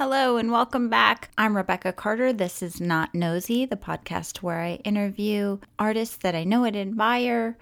[0.00, 1.30] Hello and welcome back.
[1.36, 2.32] I'm Rebecca Carter.
[2.32, 7.58] This is Not Nosy, the podcast where I interview artists that I know and admire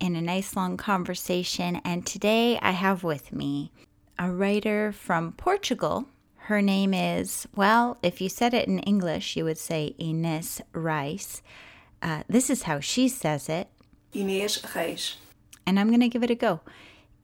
[0.00, 1.82] in a nice long conversation.
[1.84, 3.72] And today I have with me
[4.18, 6.06] a writer from Portugal.
[6.36, 11.42] Her name is, well, if you said it in English, you would say Ines Reis.
[12.00, 13.68] Uh, this is how she says it.
[14.14, 15.18] Inês Reis.
[15.66, 16.62] And I'm going to give it a go.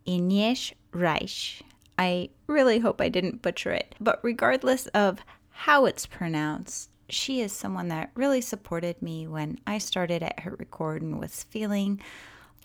[0.06, 1.62] Inês Reis.
[1.98, 3.94] I really hope I didn't butcher it.
[4.00, 5.20] But regardless of
[5.50, 10.98] how it's pronounced, she is someone that really supported me when I started at HitRecord
[10.98, 12.00] and was feeling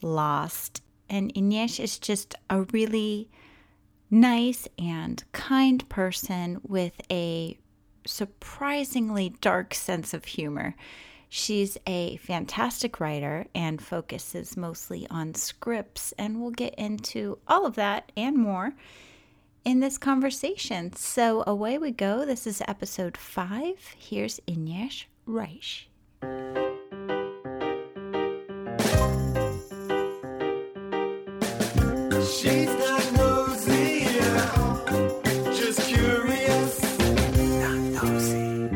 [0.02, 0.82] lost.
[1.10, 3.30] And Inês is just a really
[4.10, 7.58] nice and kind person with a
[8.06, 10.76] surprisingly dark sense of humor.
[11.30, 17.76] She's a fantastic writer and focuses mostly on scripts, and we'll get into all of
[17.76, 18.74] that and more
[19.66, 20.94] in this conversation.
[20.94, 22.26] So away we go.
[22.26, 23.96] This is episode five.
[23.98, 25.86] Here's Inês Reis.
[32.28, 34.06] She's not nosy,
[35.56, 36.82] just curious.
[37.62, 38.70] Not nosy.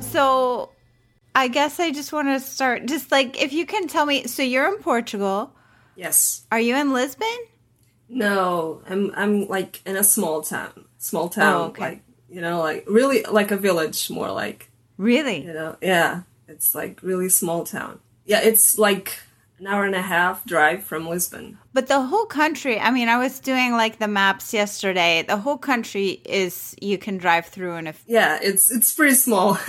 [0.00, 0.70] So
[1.34, 4.42] I guess I just want to start just like if you can tell me so
[4.42, 5.52] you're in Portugal.
[5.96, 6.46] Yes.
[6.52, 7.36] Are you in Lisbon?
[8.08, 10.84] No, I'm I'm like in a small town.
[10.98, 11.82] Small oh, town, Oh, okay.
[11.82, 15.44] like you know, like really like a village, more like Really?
[15.44, 16.22] you know, yeah.
[16.48, 17.98] It's like really small town.
[18.24, 19.18] Yeah, it's like
[19.58, 21.58] an hour and a half drive from Lisbon.
[21.72, 25.24] But the whole country, I mean, I was doing like the maps yesterday.
[25.26, 29.58] The whole country is you can drive through in a Yeah, it's it's pretty small.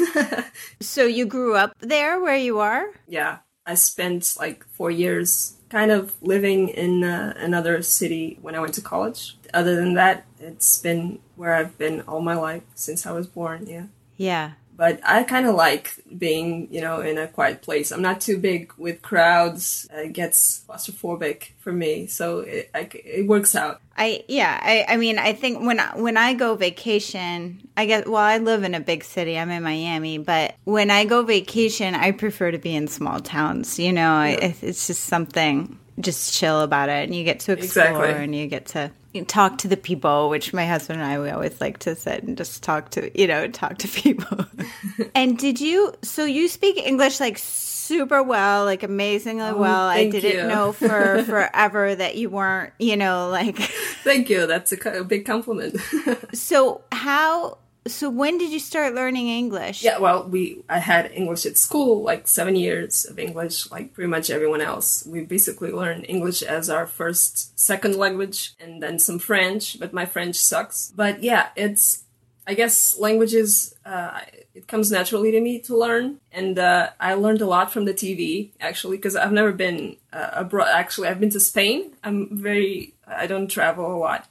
[0.82, 2.86] So you grew up there where you are?
[3.08, 8.60] yeah, I spent like four years kind of living in uh, another city when I
[8.60, 9.38] went to college.
[9.54, 13.68] Other than that, it's been where I've been all my life since I was born.
[13.68, 13.86] Yeah.
[14.18, 14.52] Yeah.
[14.78, 17.92] But I kind of like being, you know, in a quiet place.
[17.92, 19.88] I'm not too big with crowds.
[19.92, 23.82] It gets claustrophobic for me, so it I, it works out.
[23.98, 28.08] I yeah, I I mean, I think when I, when I go vacation, I get
[28.08, 29.38] well, I live in a big city.
[29.38, 33.80] I'm in Miami, but when I go vacation, I prefer to be in small towns.
[33.80, 37.88] You know, I it's just something just chill about it, and you get to explore,
[37.88, 38.24] Exactly.
[38.24, 38.92] and you get to
[39.26, 40.30] talk to the people.
[40.30, 43.28] Which my husband and I we always like to sit and just talk to you
[43.28, 44.46] know talk to people.
[45.16, 45.94] and did you?
[46.04, 49.88] So you speak English like super well, like amazingly oh, well.
[49.88, 50.48] I Oh, didn't you.
[50.48, 53.58] know for forever that you weren't, you know, like.
[54.04, 54.46] Thank you.
[54.46, 55.78] That's a, a big compliment.
[56.34, 57.58] So how?
[57.88, 59.84] So when did you start learning English?
[59.84, 64.10] yeah, well, we I had English at school, like seven years of English, like pretty
[64.10, 65.06] much everyone else.
[65.06, 69.80] We basically learned English as our first, second language, and then some French.
[69.80, 70.92] But my French sucks.
[70.96, 72.04] But yeah, it's
[72.48, 74.22] I guess languages, uh,
[74.56, 76.22] it comes naturally to me to learn.
[76.32, 80.30] And uh, I learned a lot from the TV, actually, because I've never been uh,
[80.32, 80.70] abroad.
[80.74, 81.92] Actually, I've been to Spain.
[82.06, 84.30] I'm very, I don't travel a lot.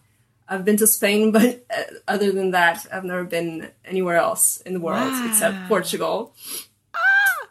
[0.48, 4.72] I've been to Spain, but uh, other than that, I've never been anywhere else in
[4.74, 6.32] the world except Portugal.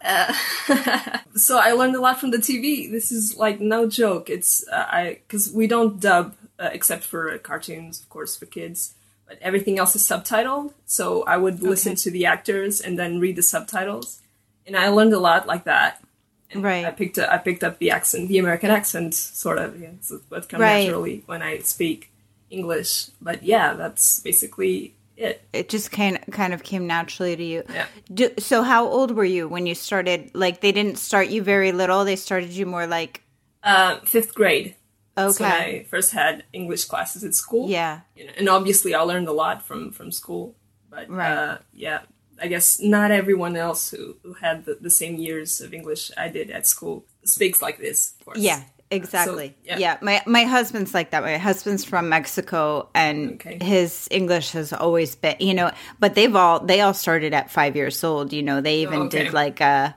[0.04, 0.34] Uh,
[1.36, 2.90] so I learned a lot from the TV.
[2.90, 4.30] This is like no joke.
[4.30, 8.46] It's uh, I because we don't dub uh, except for uh, cartoons, of course, for
[8.46, 8.94] kids.
[9.28, 10.74] But everything else is subtitled.
[10.86, 14.22] So I would listen to the actors and then read the subtitles,
[14.68, 16.04] and I learned a lot like that.
[16.52, 16.86] And Right.
[16.86, 19.82] I picked up, I picked up the accent, the American accent, sort of.
[19.82, 20.84] Yeah, it's what comes Right.
[20.84, 22.12] naturally when I speak
[22.56, 23.10] English.
[23.22, 25.44] But yeah, that's basically it.
[25.54, 27.64] It just kind kind of came naturally to you.
[27.70, 27.88] Yeah.
[28.14, 30.32] Do, so how old were you when you started?
[30.34, 32.06] Like they didn't start you very little.
[32.06, 33.22] They started you more like
[33.64, 34.76] Uh, fifth grade.
[35.18, 35.84] Okay.
[35.84, 37.70] I first had English classes at school.
[37.70, 38.02] Yeah.
[38.16, 40.56] You know, and obviously I learned a lot from from school.
[40.90, 41.32] But Right.
[41.32, 42.00] uh, yeah,
[42.44, 46.28] I guess not everyone else who, who had the, the same years of English I
[46.38, 48.14] did at school speaks like this.
[48.20, 48.40] Of course.
[48.40, 48.64] Yeah.
[48.92, 49.56] Exactly.
[49.66, 49.78] yeah.
[49.80, 49.98] yeah.
[50.02, 51.24] My my husband's like that.
[51.24, 53.58] My husband's from Mexico and Okay.
[53.62, 57.76] his English has always been, you know, but they've all they all started at 5
[57.76, 58.62] years old, you know.
[58.62, 59.24] They even Oh, okay.
[59.24, 59.96] did like a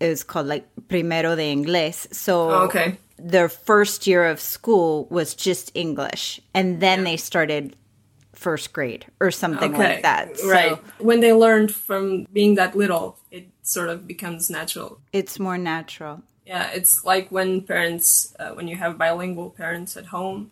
[0.00, 2.12] it was called like primero de inglés.
[2.12, 2.96] So Oh, okay.
[3.16, 7.76] their first year of school was just English, and then they started
[8.34, 10.36] first grade or something like that.
[10.38, 10.78] So right.
[10.98, 14.98] When they learned from being that little, it sort of becomes natural.
[15.12, 20.06] it's more natural, Yeah, it's like when parents, uh, when you have bilingual parents at
[20.06, 20.50] home,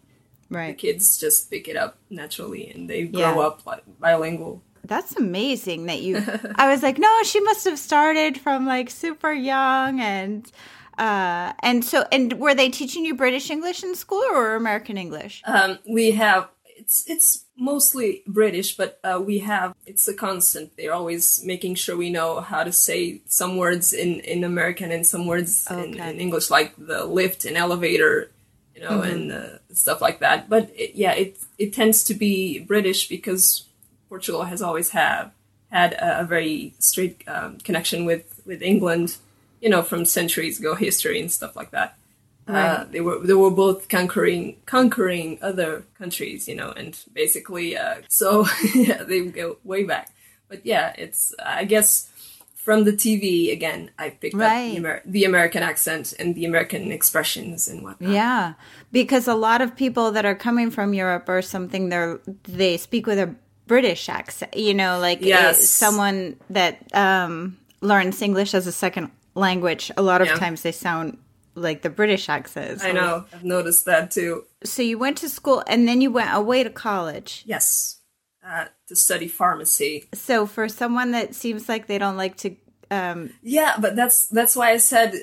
[0.51, 0.69] right?
[0.77, 3.47] the kids just pick it up naturally and they grow Yeah.
[3.47, 4.63] up like bilingual.
[4.85, 6.23] That's amazing that you.
[6.55, 10.51] I was like, no, she must have started from like super young, and
[10.99, 15.43] Uh, and so, and were they teaching you British English in school or American English?
[15.47, 16.49] Um, we have
[16.89, 20.75] it's it's mostly British, but uh, we have it's a constant.
[20.77, 25.07] They're always making sure we know how to say some words in in American and
[25.07, 26.11] some words in, Okay.
[26.11, 28.31] in English, like the lift and elevator,
[28.75, 30.49] you know, and uh, stuff like that.
[30.49, 33.65] But it, yeah, it it tends to be British because
[34.09, 35.31] Portugal has always have
[35.71, 39.19] had a, a very straight um, connection with with England,
[39.61, 41.99] you know, from centuries ago, history and stuff like that.
[42.49, 47.97] Uh, they were they were both conquering conquering other countries, you know, and basically, uh,
[48.09, 50.11] so yeah, they go way back.
[50.49, 52.09] But yeah, it's I guess
[52.55, 56.91] from the TV again, I picked up the, Amer- the American accent and the American
[56.93, 58.11] expressions and whatnot.
[58.11, 58.55] Yeah,
[58.93, 63.07] because a lot of people that are coming from Europe or something, they're they speak
[63.07, 63.35] with a
[63.67, 64.57] British accent.
[64.57, 65.61] You know, like Yes.
[65.61, 69.91] eh, someone that um, learns English as a second language.
[69.97, 70.37] A lot of Yeah.
[70.37, 71.19] times they sound
[71.59, 72.83] like the British accent.
[72.83, 73.27] I know.
[73.33, 74.45] I've noticed that too.
[74.65, 77.43] So you went to school and then you went away to college.
[77.47, 78.01] Yes,
[78.47, 80.09] uh, to study pharmacy.
[80.15, 82.57] So for someone that seems like they don't like to,
[82.91, 85.15] um, Yeah, but that's that's why I said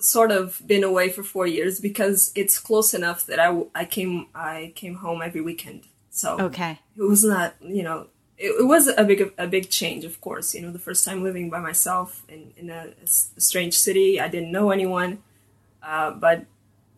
[0.00, 4.26] sort of been away for four years because it's close enough that I, I came
[4.34, 5.84] I came home every weekend.
[6.10, 8.08] So okay, it was not you know
[8.38, 11.22] it, it was a big a big change of course you know the first time
[11.22, 13.06] living by myself in in a, a
[13.40, 15.22] strange city I didn't know anyone
[15.84, 16.46] uh, but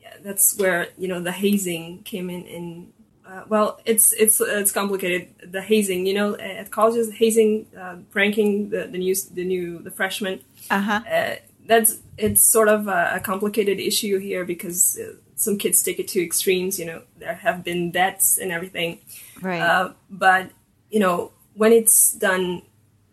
[0.01, 2.93] yeah, that's where you know the hazing came in in
[3.27, 8.71] uh, well it's it's it's complicated the hazing you know at colleges hazing uh, pranking
[8.71, 10.41] the the new the new the freshmen
[10.71, 11.35] uh huh, uh,
[11.67, 16.09] that's it's sort of a, a complicated issue here because uh, some kids take it
[16.09, 16.79] to extremes.
[16.79, 19.01] You know, there have been deaths and everything.
[19.43, 20.51] right, Uh, but
[20.91, 22.63] you know, when it's done,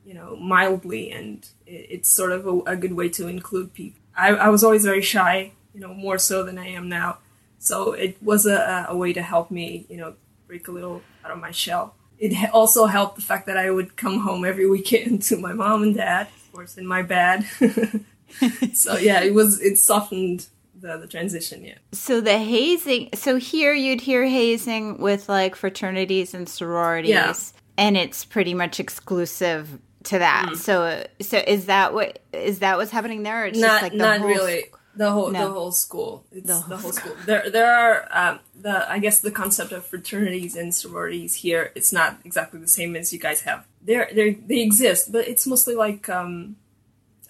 [0.05, 3.99] you know, mildly, and it's sort of a, a good way to include people.
[4.15, 7.17] I, I was always very shy, you know, more so than I am now.
[7.59, 10.15] So it was a, a way to help me, you know,
[10.47, 11.95] break a little out of my shell.
[12.19, 15.83] It also helped the fact that I would come home every weekend to my mom
[15.83, 17.45] and dad, of course, in my bed.
[18.73, 20.47] so yeah, it was it softened
[20.79, 21.63] the, the transition.
[21.63, 21.77] Yeah.
[21.91, 23.09] So the hazing.
[23.13, 27.33] So here you'd hear hazing with like fraternities and sororities, Yeah.
[27.77, 30.49] and it's pretty much exclusive to that.
[30.51, 30.57] Mm.
[30.57, 33.43] So so is that what is that what's happening there?
[33.43, 35.47] Or it's not just like the not really the whole No.
[35.47, 36.23] the whole school.
[36.31, 37.15] It's The the whole whole, school.
[37.25, 41.91] there there are um, the i guess the concept of fraternities and sororities here it's
[41.91, 43.65] not exactly the same as you guys have.
[43.87, 46.55] They're, they're they exist but it's mostly like um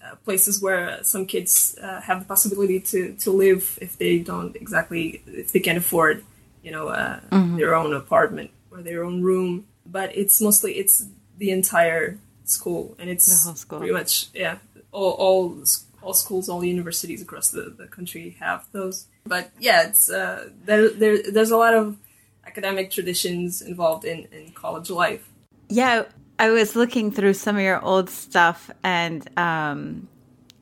[0.03, 4.53] uh, places where some kids uh, have the possibility to to live if they don't
[4.63, 6.23] exactly if they can't afford
[6.65, 7.19] you know uh,
[7.59, 9.65] their own apartment or their own room.
[9.85, 11.05] But it's mostly it's
[11.37, 13.79] the entire school and it's The whole school.
[13.79, 14.57] pretty much yeah
[14.91, 15.43] all all,
[16.03, 20.89] all schools all universities across the, the country have those but yeah it's uh, there,
[20.89, 21.97] there there's a lot of
[22.45, 25.29] academic traditions involved in, in college life
[25.69, 26.03] Yeah,
[26.37, 30.07] I was looking through some of your old stuff and um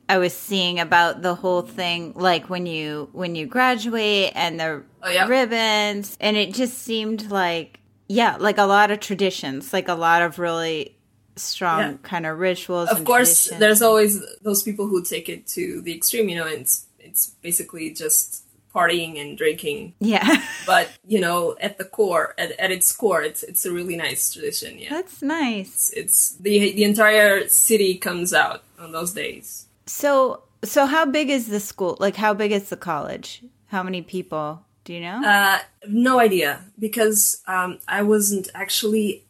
[0.08, 4.82] I was seeing about the whole thing like when you when you graduate and the
[5.04, 5.26] Oh, yeah.
[5.26, 10.20] ribbons and it just seemed like yeah, like a lot of traditions, like a lot
[10.22, 10.94] of really
[11.36, 11.94] strong Yeah.
[12.02, 13.60] kind of rituals of course traditions.
[13.60, 17.90] there's always those people who take it to the extreme you know it's it's basically
[17.90, 18.44] just
[18.74, 20.42] partying and drinking Yeah.
[20.66, 24.32] but you know at the core at, at its core it's it's a really nice
[24.32, 25.68] tradition yeah That's nice.
[25.68, 31.28] it's, it's the the entire city comes out on those days So so how big
[31.28, 31.96] is the school?
[31.98, 33.42] Like how big is the college?
[33.66, 34.62] How many people?
[34.84, 35.18] Do you know?
[35.24, 39.24] Uh, no idea because um, I wasn't actually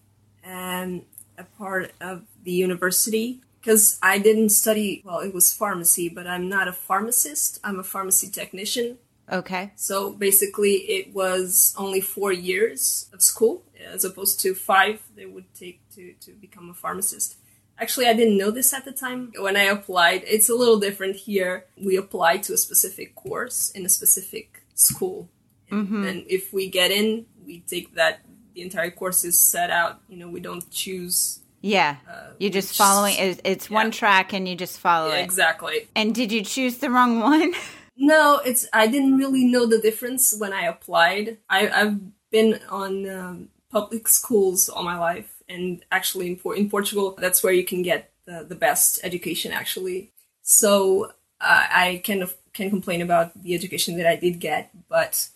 [0.44, 1.02] um,
[1.42, 5.02] a part of the university because I didn't study.
[5.04, 7.60] Well, it was pharmacy, but I'm not a pharmacist.
[7.62, 8.98] I'm a pharmacy technician.
[9.30, 9.72] okay.
[9.76, 15.52] So basically, it was only four years of school as opposed to five they would
[15.54, 17.36] take to, to become a pharmacist.
[17.78, 19.32] Actually, I didn't know this at the time.
[19.38, 21.66] When I applied, it's a little different here.
[21.76, 25.28] We apply to a specific course in a specific school.
[25.70, 25.96] Mm-hmm.
[25.96, 28.20] And then if we get in, we take that.
[28.54, 30.00] The entire course is set out.
[30.08, 31.40] You know, we don't choose.
[31.60, 31.96] Yeah.
[32.38, 33.92] You're just which- following it, it's one yeah.
[33.92, 35.20] track and you just follow it.
[35.20, 35.88] Exactly.
[35.94, 37.54] And did you choose the wrong one?
[37.96, 41.38] No, it's I didn't really know the difference when I applied.
[41.48, 47.14] I, I've been on um, public schools all my life, and actually in, in Portugal,
[47.18, 49.52] that's where you can get the, the best education.
[49.52, 50.10] Actually,
[50.42, 55.28] so uh, I kind of can complain about the education that I did get, but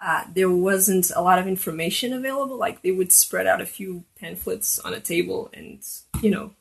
[0.00, 2.56] uh, there wasn't a lot of information available.
[2.56, 5.82] Like they would spread out a few pamphlets on a table, and
[6.22, 6.52] you know,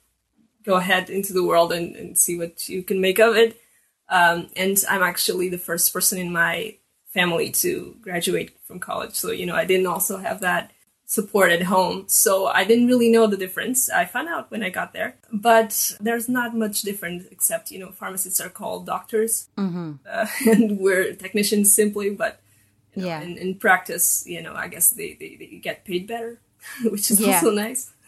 [0.63, 3.59] go ahead into the world and, and see what you can make of it.
[4.09, 6.77] Um, and I'm actually the first person in my
[7.13, 9.15] family to graduate from college.
[9.15, 10.71] So, you know, I didn't also have that
[11.05, 12.05] support at home.
[12.07, 13.89] So I didn't really know the difference.
[13.89, 15.15] I found out when I got there.
[15.31, 19.49] But there's not much difference except, you know, pharmacists are called doctors
[20.07, 22.11] uh, and we're technicians simply.
[22.11, 22.38] But
[22.95, 23.21] you know, Yeah.
[23.21, 26.39] in, in practice, you know, I guess they, they, they get paid better,
[26.83, 27.35] which is Yeah.
[27.35, 27.91] also nice.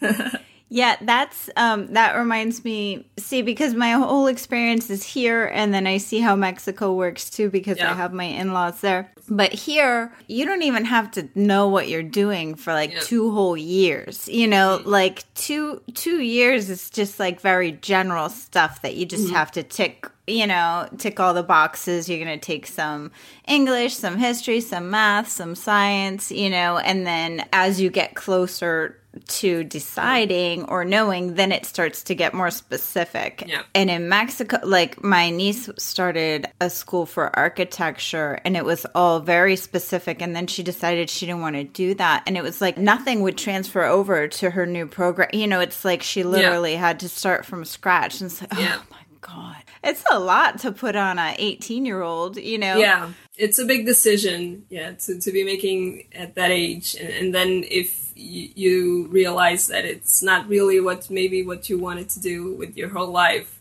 [0.74, 5.86] Yeah, that's um that reminds me see because my whole experience is here and then
[5.86, 9.12] I see how Mexico works too because I have my in-laws there.
[9.28, 13.00] But here, you don't even have to know what you're doing for like Yeah.
[13.00, 14.26] two whole years.
[14.28, 19.28] You know, like 2 2 years is just like very general stuff that you just
[19.30, 22.08] have to tick you know, tick all the boxes.
[22.08, 23.10] You're going to take some
[23.48, 29.01] English, some history, some math, some science, you know, and then as you get closer
[29.28, 33.44] to deciding or knowing, then it starts to get more specific.
[33.46, 33.62] Yeah.
[33.74, 39.20] And in Mexico, like my niece started a school for architecture and it was all
[39.20, 40.22] very specific.
[40.22, 42.24] And then she decided she didn't want to do that.
[42.26, 45.28] And it was like nothing would transfer over to her new program.
[45.32, 48.20] You know, it's like she literally had to start from scratch.
[48.20, 48.78] And it's like, Yeah.
[48.78, 49.61] oh my God.
[49.82, 52.76] It's a lot to put on a 18 year old, you know?
[52.76, 53.12] yeah.
[53.36, 56.94] It's a big decision yeah to, to be making at that age.
[56.94, 61.78] And, and then if y- you realize that it's not really what maybe what you
[61.78, 63.58] wanted to do with your whole life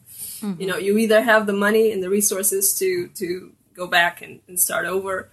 [0.57, 0.85] you know mm-hmm.
[0.85, 4.87] you either have the money and the resources to to go back and, and start
[4.87, 5.29] over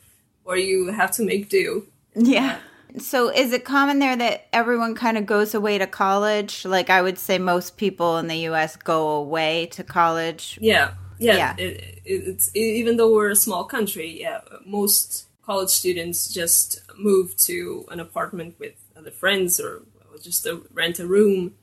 [0.48, 1.86] or you have to make do.
[2.14, 2.58] Yeah.
[2.98, 6.64] So is it common there that everyone kind of goes away to college?
[6.64, 10.58] Like I would say most people in the US go away to college.
[10.60, 11.54] yeah yeah, Yeah.
[11.58, 17.36] It, it, it's even though we're a small country yeah most college students just move
[17.38, 19.82] to an apartment with other friends or
[20.22, 21.54] just a, rent a room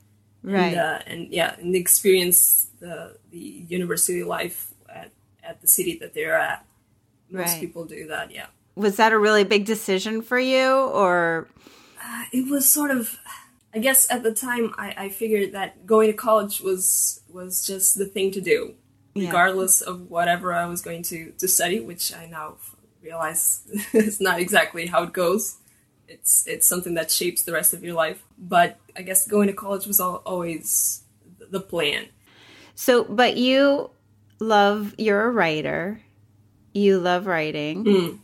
[0.44, 0.74] Right.
[0.74, 5.12] and, uh, and yeah, and experience the the university life at,
[5.44, 6.63] at the city that they're at.
[7.32, 7.60] Most Right.
[7.62, 8.29] people do that.
[8.32, 11.48] Yeah, Was that a really big decision for you or
[12.03, 13.17] uh, it was sort of.
[13.74, 17.98] I guess at the time, I, I figured that going to college was was just
[17.98, 18.74] the thing to do,
[19.13, 19.27] Yeah.
[19.27, 22.55] regardless of whatever I was going to to study, which I now
[23.01, 23.63] realize
[23.94, 25.58] is not exactly how it goes.
[26.08, 28.24] It's it's something that shapes the rest of your life.
[28.38, 31.03] But I guess going to college was al- always
[31.51, 32.05] the plan.
[32.75, 33.89] so but you
[34.39, 36.01] love you're a writer.
[36.74, 37.84] You love writing.
[37.86, 38.20] Mm.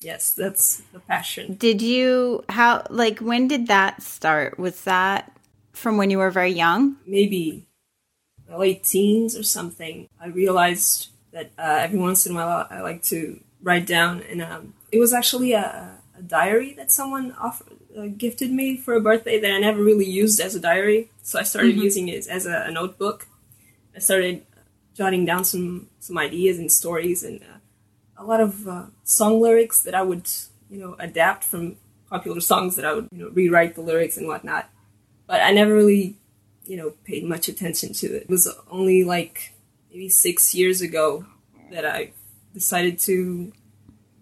[0.00, 1.54] Yes, that's the passion.
[1.54, 4.58] Did you how like when did that start?
[4.58, 5.32] Was that
[5.72, 6.96] from when you were very young?
[7.06, 7.66] maybe
[8.56, 13.02] late teens or something, I realized that uh, every once in a while I like
[13.04, 18.06] to write down, and um, it was actually a, a diary that someone offered, uh,
[18.16, 21.10] gifted me for a birthday that I never really used as a diary.
[21.22, 23.26] So I started using it as a, a notebook.
[23.94, 24.46] I started
[24.94, 27.57] jotting down some some ideas and stories and uh,
[28.18, 30.28] a lot of uh, song lyrics that I would
[30.68, 31.76] you know adapt from
[32.10, 34.68] popular songs that I would you know rewrite the lyrics and whatnot.
[35.26, 36.18] But I never really
[36.68, 38.22] you know, paid much attention to it.
[38.24, 39.54] It was only like
[39.90, 41.24] maybe six years ago
[41.72, 42.12] that I
[42.52, 43.52] decided to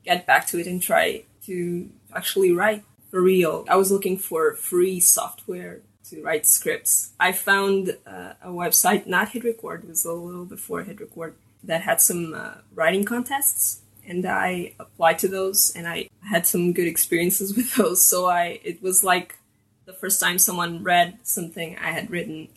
[0.04, 3.66] get back to it and try to actually write for real.
[3.68, 7.12] I was looking for free software to write scripts.
[7.18, 11.32] I found uh, a website, not HitRecord, it was a little before HitRecord,
[11.64, 13.80] that had some uh, writing contests.
[14.08, 18.04] And I applied to those, and I had some good experiences with those.
[18.04, 19.36] So I, it was like
[19.84, 22.48] the first time someone read something I had written,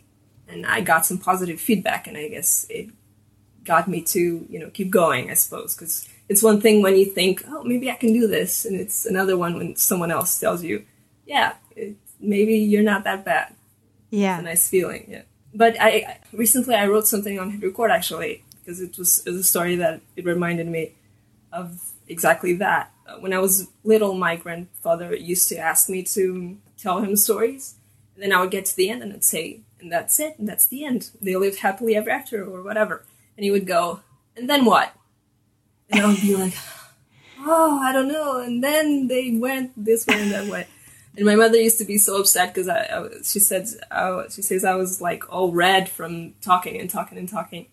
[0.47, 2.89] and I got some positive feedback, and I guess it
[3.65, 5.29] got me to you know keep going.
[5.29, 8.65] I suppose because it's one thing when you think, oh, maybe I can do this,
[8.65, 10.85] and it's another one when someone else tells you,
[11.25, 13.55] yeah, it, maybe you're not that bad.
[14.11, 14.39] Yeah.
[14.39, 15.05] a nice feeling.
[15.07, 15.21] Yeah.
[15.53, 19.39] But I I- recently I wrote something on Record actually because it was, it was
[19.39, 20.93] a story that it reminded me
[21.51, 22.91] of exactly that.
[23.19, 27.75] When I was little, my grandfather used to ask me to tell him stories,
[28.13, 30.37] and then I would get to the end and I'd say, "And that's it.
[30.37, 31.11] And that's the end.
[31.21, 34.01] They lived happily ever after, or whatever." And he would go,
[34.35, 34.93] "And then what?"
[35.89, 36.53] And I would be like,
[37.39, 40.67] "Oh, I don't know." And then they went this way and that way.
[41.15, 44.41] And my mother used to be so upset because I, I, she said, I, she
[44.41, 47.65] says I was like all red from talking and talking and talking.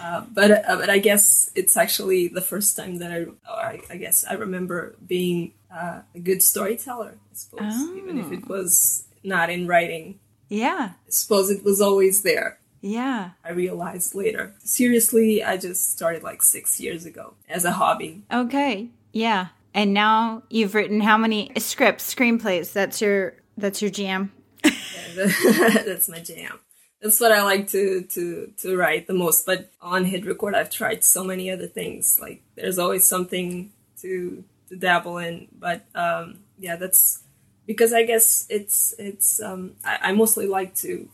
[0.00, 3.96] Uh, but uh, but I guess it's actually the first time that I, I, I
[3.96, 7.18] guess I remember being uh, a good storyteller.
[7.18, 10.18] I suppose, even if it was not in writing.
[10.48, 10.92] Yeah.
[11.06, 12.58] I suppose it was always there.
[12.80, 13.30] Yeah.
[13.44, 14.54] I realized later.
[14.64, 18.22] Seriously, I just started like six years ago as a hobby.
[18.32, 18.88] Okay.
[19.12, 19.48] Yeah.
[19.74, 22.72] And now you've written how many scripts, screenplays?
[22.72, 24.32] That's your that's your jam.
[25.14, 26.58] That's my jam.
[27.00, 29.46] That's what I like to to to write the most.
[29.46, 32.18] But on hit record, I've tried so many other things.
[32.20, 35.48] Like there's always something to to dabble in.
[35.58, 37.22] But um, yeah, that's
[37.66, 41.08] because I guess it's it's um, I, I mostly like to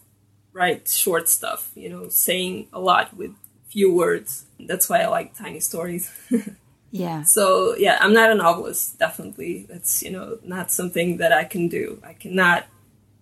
[0.52, 1.70] write short stuff.
[1.74, 3.32] You know, saying a lot with
[3.68, 4.44] few words.
[4.58, 6.10] That's why I like tiny stories.
[6.92, 7.24] Yeah.
[7.24, 8.98] So yeah, I'm not a novelist.
[8.98, 12.00] Definitely, that's you know not something that I can do.
[12.02, 12.66] I cannot,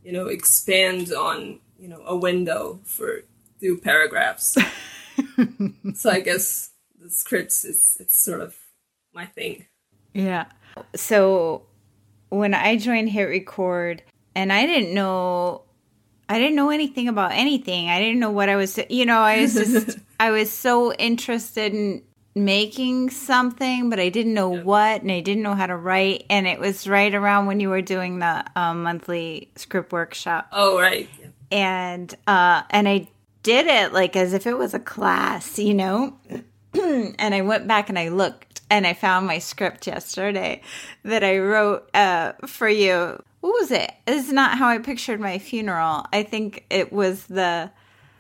[0.05, 3.25] you know, expand on you know a window for
[3.61, 4.57] two paragraphs.
[5.95, 8.57] so I guess the scripts is it's sort of
[9.13, 9.67] my thing.
[10.15, 10.47] Yeah.
[10.97, 11.67] So
[12.31, 14.03] when I joined Hit Record,
[14.35, 15.65] and I didn't know,
[16.27, 17.91] I didn't know anything about anything.
[17.91, 21.75] I didn't know what I was, you know, I was just, I was so interested
[21.75, 22.03] in
[22.35, 26.25] making something, but I didn't know what, and I didn't know how to write.
[26.31, 30.81] And it was right around when you were doing the um, monthly script workshop Oh
[30.81, 31.27] right, yeah.
[31.55, 33.09] And uh and I
[33.43, 36.19] did it like as if it was a class, you know.
[36.75, 40.61] and I went back and I looked and I found my script yesterday
[41.05, 43.23] that I wrote uh for you.
[43.41, 43.93] What was it?
[44.07, 46.07] It's not how I pictured my funeral.
[46.13, 47.71] I think it was the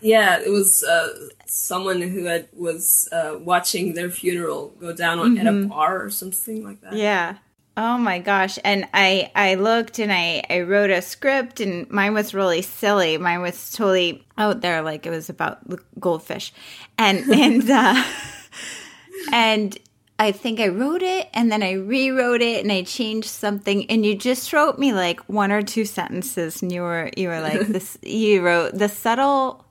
[0.00, 0.38] yeah.
[0.38, 1.08] It was uh,
[1.46, 6.10] someone who had was uh, watching their funeral go down on, at a bar or
[6.10, 6.92] something like that.
[6.92, 7.38] Yeah.
[7.76, 8.58] Oh my gosh.
[8.62, 13.18] And I I looked and I I wrote a script and mine was really silly.
[13.18, 16.52] Mine was totally out there like it was about the goldfish.
[16.98, 18.04] And and uh
[19.32, 19.76] and
[20.16, 24.06] I think I wrote it and then I rewrote it and I changed something and
[24.06, 27.60] you just wrote me like one or two sentences and you were you were like
[27.66, 29.64] this you wrote the subtle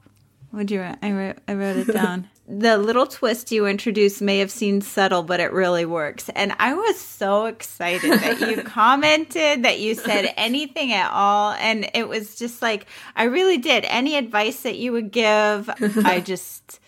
[0.53, 0.99] What'd you write?
[1.01, 2.29] I wrote, I wrote it down.
[2.47, 6.29] The little twist you introduced may have seemed subtle, but it really works.
[6.35, 11.53] And I was so excited that you commented, that you said anything at all.
[11.53, 12.85] And it was just like,
[13.15, 13.85] I really did.
[13.85, 15.69] Any advice that you would give,
[16.03, 16.81] I just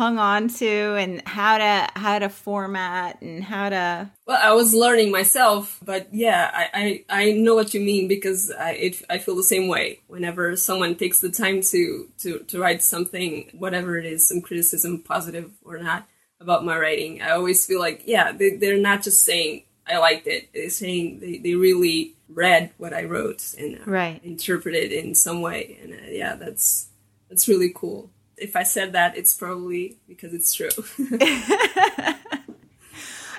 [0.00, 4.72] hung on to and how to how to format and how to Well, I was
[4.72, 9.18] learning myself, but yeah, I, I, I know what you mean because I it, I
[9.18, 10.00] feel the same way.
[10.06, 15.02] Whenever someone takes the time to, to, to write something, whatever it is, some criticism,
[15.02, 16.08] positive or not,
[16.40, 20.26] about my writing, I always feel like, yeah, they, they're not just saying, I liked
[20.26, 20.48] it.
[20.54, 24.20] They're saying they, they really read what I wrote and uh, Right.
[24.24, 25.78] interpreted in some way.
[25.82, 26.88] And uh, yeah, that's,
[27.28, 28.10] that's really cool.
[28.40, 30.68] If I said that, it's probably because it's true.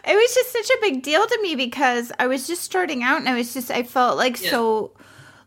[0.05, 3.19] it was just such a big deal to me because I was just starting out
[3.19, 4.51] and I was just I felt like Yeah.
[4.51, 4.91] so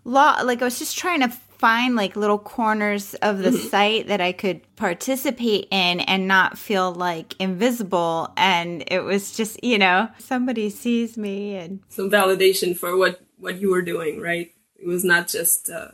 [0.04, 4.20] lo- like I was just trying to find like little corners of the site that
[4.20, 10.08] I could participate in and not feel like invisible and it was just you know
[10.18, 15.04] somebody sees me and some validation for what what you were doing right it was
[15.04, 15.88] not just uh,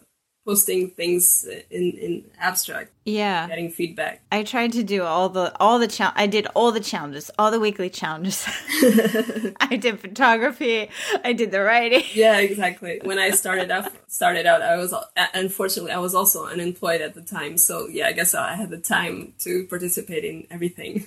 [0.50, 3.46] posting things in in abstract yeah.
[3.46, 4.20] getting feedback.
[4.32, 7.50] I tried to do all the all the chal- I did all the challenges all
[7.50, 8.46] the weekly challenges.
[9.60, 10.90] I did photography
[11.24, 12.02] I did the writing.
[12.14, 13.00] Yeah exactly.
[13.04, 17.14] When i started out started out i was uh, unfortunately i was also unemployed at
[17.14, 17.56] the time.
[17.56, 21.06] So yeah i guess i had the time to participate in everything.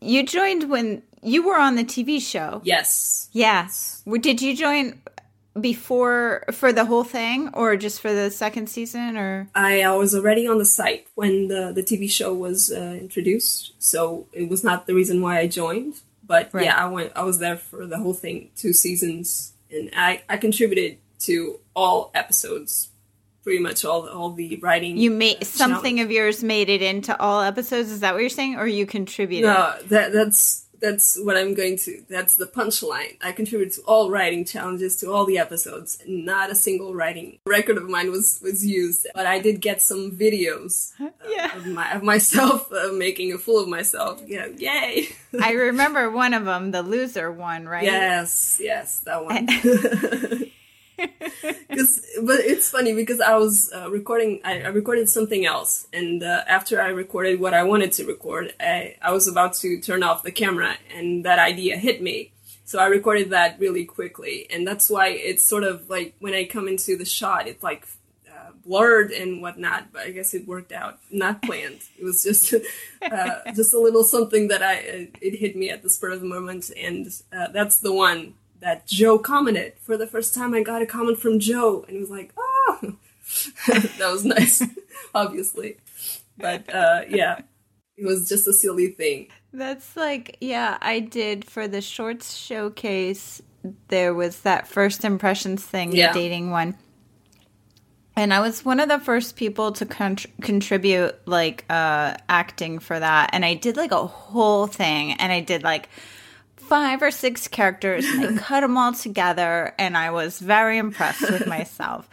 [0.00, 2.60] You joined when you were on the TV show.
[2.64, 3.28] Yes.
[3.32, 4.02] Yes.
[4.20, 5.00] Did you join
[5.60, 10.14] before for the whole thing or just for the second season or I, I was
[10.14, 14.64] already on the site when the, the TV show was uh, introduced, so it was
[14.64, 15.94] not the reason why I joined.
[16.24, 16.64] But Right.
[16.64, 17.12] yeah, I went.
[17.14, 22.10] I was there for the whole thing, two seasons, and I, I contributed to all
[22.14, 22.88] episodes,
[23.42, 24.96] pretty much all all the writing.
[24.96, 27.90] you made uh, something of yours made it into all episodes?
[27.90, 29.50] Is that what you're saying or you contributed?
[29.50, 32.02] No, that that's that's what I'm going to.
[32.10, 33.16] That's the punchline.
[33.22, 35.98] I contributed to all writing challenges, to all the episodes.
[36.06, 40.10] Not a single writing record of mine was was used, but I did get some
[40.10, 40.90] videos
[41.26, 41.56] Yeah.
[41.56, 44.20] of, my, of myself uh, making a fool of myself.
[44.26, 45.08] Yeah, yay!
[45.40, 47.84] I remember one of them, the loser one, right?
[47.84, 49.48] yes, yes, that one.
[51.70, 54.40] 'Cause- but it's funny because I was uh, recording.
[54.44, 58.54] I, I recorded something else, and uh, after I recorded what I wanted to record,
[58.60, 62.32] I, I was about to turn off the camera, and that idea hit me.
[62.64, 66.44] So I recorded that really quickly, and that's why it's sort of like when I
[66.44, 67.86] come into the shot, it's like
[68.30, 69.92] uh, blurred and whatnot.
[69.92, 71.80] But I guess it worked out, not planned.
[71.98, 72.54] It was just
[73.02, 76.20] uh, just a little something that I it, it hit me at the spur of
[76.20, 79.74] the moment, and uh, that's the one that Joe commented.
[79.80, 82.78] For the first time, I got a comment from Joe, and he was like, "Oh,
[83.68, 84.62] that was nice."
[85.14, 85.76] Obviously,
[86.38, 87.40] but uh, yeah,
[87.96, 89.28] it was just a silly thing.
[89.52, 93.42] That's like, yeah, I did for the shorts showcase.
[93.88, 96.12] There was that first impressions thing, Yeah.
[96.12, 96.76] the dating one.
[98.16, 102.98] and I was one of the first people to con- contribute like uh, acting for
[102.98, 105.88] that, and I did like a whole thing, and I did like
[106.68, 111.30] five or six characters, and I cut them all together, and I was very impressed
[111.30, 112.08] with myself.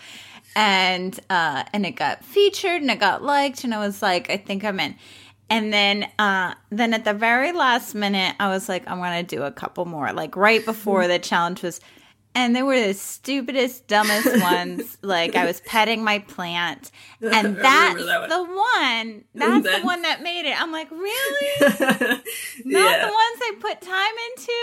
[0.56, 4.38] And uh, and it got featured, and it got liked, and I was like, I
[4.38, 4.96] think I'm in.
[5.52, 9.44] And then, uh, then at the very last minute, I was like, I'm gonna do
[9.44, 10.12] a couple more.
[10.14, 11.80] Like right before the challenge was,
[12.36, 14.98] and they were the stupidest, dumbest ones.
[15.02, 18.30] like I was petting my plant, and that's that one.
[18.30, 19.24] the one.
[19.36, 20.60] That's then- the one that made it.
[20.62, 21.48] I'm like, really?
[21.60, 22.22] Not
[22.65, 23.08] yeah.
[23.08, 24.62] the ones I put time into.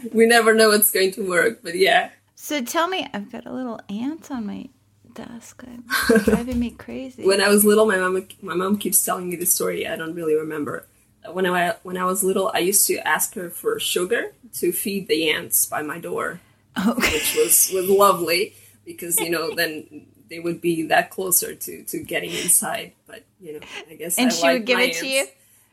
[0.00, 0.10] yeah.
[0.12, 2.10] we never know what's going to work, but yeah.
[2.34, 4.68] So tell me, I've got a little ant on my
[5.14, 5.62] desk.
[6.08, 7.24] It's driving me crazy.
[7.26, 9.86] When I was little, my mom my mom keeps telling me this story.
[9.86, 10.86] I don't really remember.
[11.28, 15.06] When I when I was little, I used to ask her for sugar to feed
[15.08, 16.40] the ants by my door,
[16.78, 17.12] okay.
[17.12, 18.54] which was was lovely
[18.86, 22.92] because you know then they would be that closer to to getting inside.
[23.06, 25.26] But you know, I guess And I she would give it to you?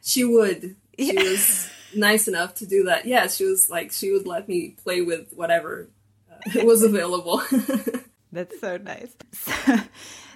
[0.04, 0.76] She would.
[1.00, 1.24] She Yeah.
[1.24, 3.06] was nice enough to do that.
[3.06, 5.88] Yeah, she was like she would let me play with whatever
[6.32, 7.42] uh, was available.
[8.32, 9.16] That's so nice.
[9.32, 9.78] So,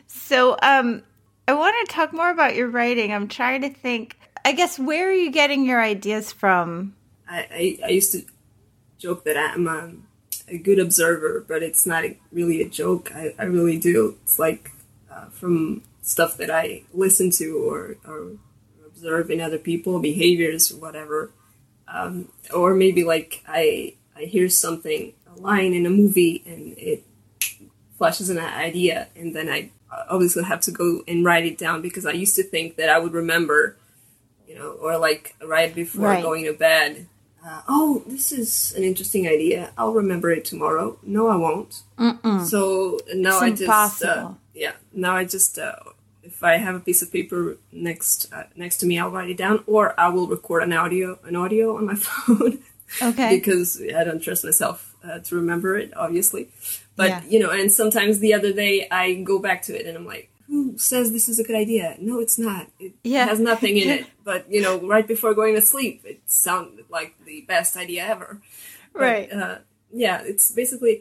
[0.08, 1.04] so, um,
[1.48, 3.12] I want to talk more about your writing.
[3.14, 4.18] I'm trying to think.
[4.44, 6.96] I guess where are you getting your ideas from?
[7.30, 8.24] I, I, I used to
[8.98, 10.08] joke that I'm um,
[10.48, 13.12] a good observer, but it's not really a joke.
[13.14, 14.18] I, I really do.
[14.24, 14.72] It's like
[15.12, 18.34] uh, from stuff that I listen to or, or
[18.86, 21.32] observe in other people, behaviors, whatever.
[21.88, 27.04] Um, or maybe like I, I hear something, a line in a movie, and it
[27.98, 29.72] flashes an idea, and then I
[30.10, 32.98] obviously have to go and write it down because I used to think that I
[32.98, 33.78] would remember
[34.52, 36.24] you know, or like right before Right.
[36.24, 37.08] going to bed.
[37.46, 39.72] Uh, oh, this is an interesting idea.
[39.78, 40.98] I'll remember it tomorrow.
[41.04, 41.82] No, I won't.
[41.98, 42.46] Mm-mm.
[42.46, 45.76] So now It's I just, uh, yeah, now I just, uh,
[46.24, 49.38] if I have a piece of paper next uh, next to me, I'll write it
[49.38, 52.60] down, or I will record an audio an audio on my phone
[53.02, 53.30] Okay.
[53.40, 56.50] because I don't trust myself uh, to remember it, obviously.
[56.96, 57.22] But Yeah.
[57.32, 60.30] you know, and sometimes the other day I go back to it and I'm like,
[60.52, 61.96] who says this is a good idea?
[62.00, 62.68] No, it's not.
[62.80, 63.26] It Yeah.
[63.26, 64.06] has nothing in it.
[64.24, 68.30] But you know, right before going to sleep, it sounded like the best idea ever.
[68.94, 69.32] But, Right.
[69.32, 69.58] Uh,
[69.94, 70.96] yeah, it's basically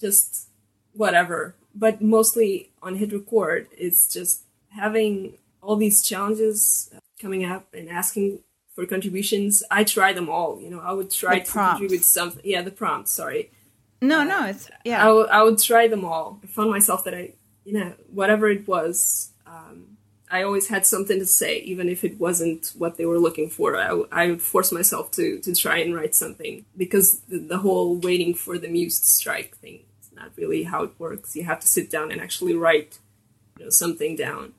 [0.00, 0.48] just
[0.92, 1.54] whatever.
[1.74, 7.88] But mostly on hit record, it's just having all these challenges uh, coming up and
[7.88, 8.40] asking
[8.74, 9.62] for contributions.
[9.70, 10.60] I try them all.
[10.60, 12.42] You know, I would try to contribute something.
[12.44, 13.12] Yeah, the prompts.
[13.12, 13.50] Sorry.
[14.02, 15.08] No, no, it's yeah.
[15.10, 16.40] would- I would try them all.
[16.42, 17.32] I found myself that I,
[17.64, 19.96] you know, whatever it was, um,
[20.30, 23.76] I always had something to say, even if it wasn't what they were looking for.
[23.76, 28.32] I would force myself to, to try and write something because the, the whole waiting
[28.32, 31.36] for the muse to strike thing is not really how it works.
[31.36, 32.98] You have to sit down and actually write,
[33.58, 34.54] you know, something down,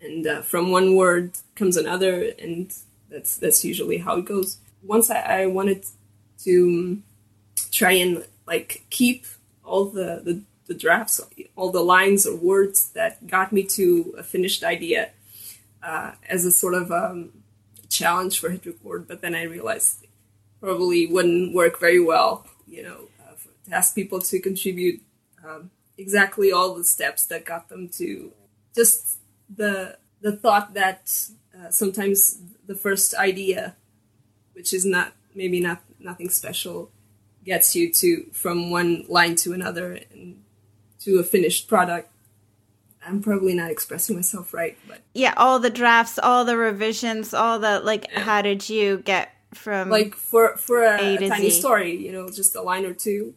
[0.00, 2.72] and uh, from one word comes another, and
[3.10, 4.58] that's that's usually how it goes.
[4.82, 5.84] Once I, I wanted
[6.44, 7.02] to
[7.70, 9.26] try and like keep
[9.62, 11.20] all the, the, the drafts,
[11.56, 15.10] all the lines or words that got me to a finished idea
[15.82, 17.32] uh, as a sort of um,
[17.88, 19.08] challenge for record.
[19.08, 20.06] But then I realized
[20.60, 25.00] probably wouldn't work very well, you know, uh, for, to ask people to contribute
[25.44, 28.32] um, exactly all the steps that got them to
[28.74, 31.10] just the the thought that
[31.56, 33.74] uh, sometimes the first idea,
[34.52, 36.90] which is not maybe not nothing special,
[37.44, 40.42] gets you to from one line to another and
[41.00, 42.10] to a finished product.
[43.06, 47.58] I'm probably not expressing myself right, but yeah, all the drafts, all the revisions, all
[47.58, 48.10] the like.
[48.12, 51.60] How did you get from like for for a, A a tiny Z.
[51.60, 53.34] story, you know, just a line or two.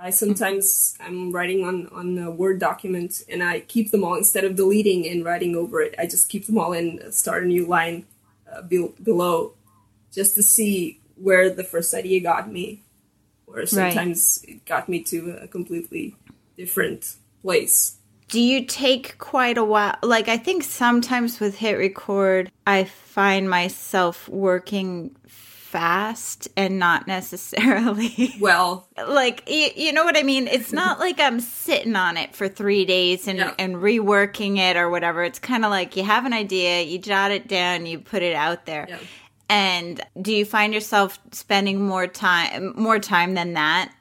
[0.00, 4.44] I sometimes I'm writing on on a Word document and I keep them all instead
[4.44, 5.94] of deleting and writing over it.
[5.98, 8.06] I just keep them all and start a new line
[8.52, 9.54] uh, be- below,
[10.12, 12.82] just to see where the first idea got me,
[13.46, 16.16] or sometimes it got me to a completely
[16.56, 17.96] different place.
[18.28, 19.96] Do you take quite a while?
[20.02, 25.14] Like, I think sometimes with hit record, I find myself working
[25.74, 30.46] fast and not necessarily Well, like you, you know what I mean.
[30.46, 30.76] It's mm-hmm.
[30.76, 33.54] not like I'm sitting on it for three days and Yeah.
[33.58, 35.24] and reworking it or whatever.
[35.24, 38.36] It's kind of like you have an idea, you jot it down, you put it
[38.36, 38.86] out there.
[38.88, 38.98] Yeah.
[39.48, 43.92] And do you find yourself spending more time more time than that?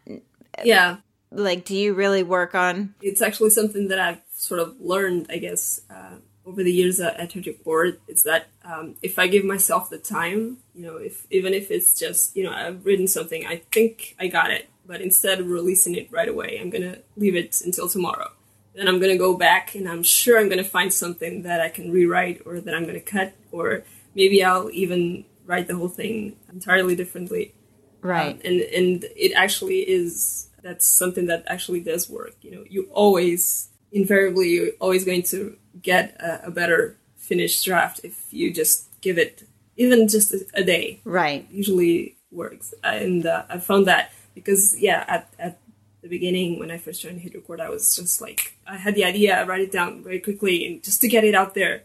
[0.64, 0.98] yeah,
[1.34, 2.96] Like, do you really work on?
[3.02, 7.20] it's actually something that I've sort of learned, I guess, uh, over the years at,
[7.20, 8.00] at Board.
[8.08, 11.98] It's that um, if I give myself the time, you know, if even if it's
[11.98, 15.96] just, you know, I've written something, I think I got it, but instead of releasing
[15.96, 18.32] it right away, I'm gonna leave it until tomorrow.
[18.76, 21.92] Then I'm gonna go back, and I'm sure I'm gonna find something that I can
[21.92, 23.84] rewrite, or that I'm gonna cut, or
[24.16, 27.54] maybe I'll even write the whole thing entirely differently.
[28.02, 28.36] Right.
[28.36, 32.36] Um, and and it actually is that's something that actually does work.
[32.42, 38.00] You know, you always invariably you're always going to get a, a better finished draft
[38.04, 39.44] if you just give it
[39.78, 41.00] even just a, a day.
[41.06, 41.48] right.
[41.52, 45.60] Usually works, and uh, I found that because yeah, at at
[46.02, 49.06] the beginning when I first joined Hit Record, I was just like I had the
[49.06, 51.84] idea, I write it down very quickly, and just to get it out there,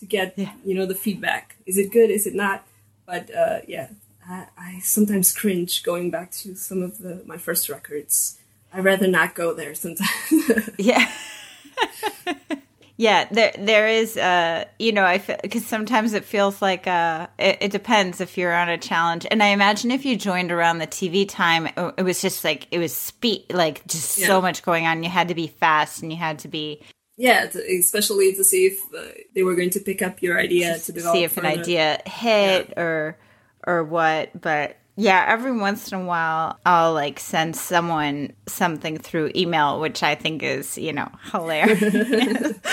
[0.00, 0.52] to get Yeah.
[0.64, 1.56] you know the feedback.
[1.66, 2.10] Is it good?
[2.10, 2.64] Is it not?
[3.06, 3.88] But uh, yeah,
[4.28, 8.38] I, I sometimes cringe going back to some of the my first records.
[8.72, 10.70] I'd rather not go there sometimes.
[10.78, 11.10] Yeah.
[12.96, 17.28] yeah, there there is uh you know, I feel cuz sometimes it feels like uh
[17.38, 19.26] it, it depends if you're on a challenge.
[19.30, 22.66] And I imagine if you joined around the TV time, it, it was just like
[22.70, 25.02] it was speed like just so much going on.
[25.02, 26.82] You had to be fast and you had to be
[27.16, 30.78] yeah, to, especially to see if uh, they were going to pick up your idea
[30.86, 31.16] to develop.
[31.16, 33.18] see if an idea hit or
[33.66, 39.30] or what but yeah every once in a while i'll like send someone something through
[39.34, 42.58] email which i think is you know hilarious.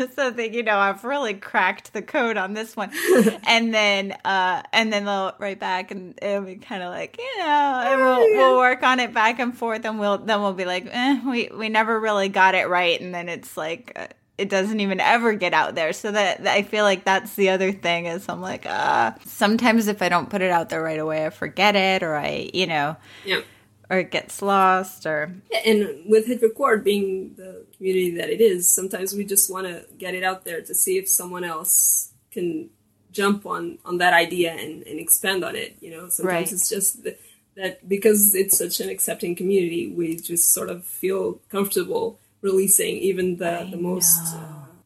[0.14, 2.90] So that you know i've really cracked the code on this one.
[3.46, 7.38] And then uh and then they'll write back and it'll be kind of like you
[7.38, 10.64] know and we'll, we'll work on it back and forth and we'll then we'll be
[10.64, 13.00] like eh, we we never really got it right.
[13.00, 14.06] And then it's like uh,
[14.40, 15.92] it doesn't even ever get out there.
[15.92, 19.86] So that, that I feel like that's the other thing is I'm like, ah, sometimes
[19.88, 22.66] if I don't put it out there right away, I forget it or I, you
[22.66, 23.42] know, Yeah.
[23.90, 28.40] or it gets lost or Yeah, and with Hit Record being the community that it
[28.40, 32.12] is, sometimes we just want to get it out there to see if someone else
[32.32, 32.70] can
[33.12, 35.76] jump on on that idea and, and expand on it.
[35.80, 36.52] You know, sometimes Right.
[36.52, 37.18] it's just th-
[37.56, 43.36] that because it's such an accepting community, we just sort of feel comfortable releasing even
[43.36, 44.40] the the most uh,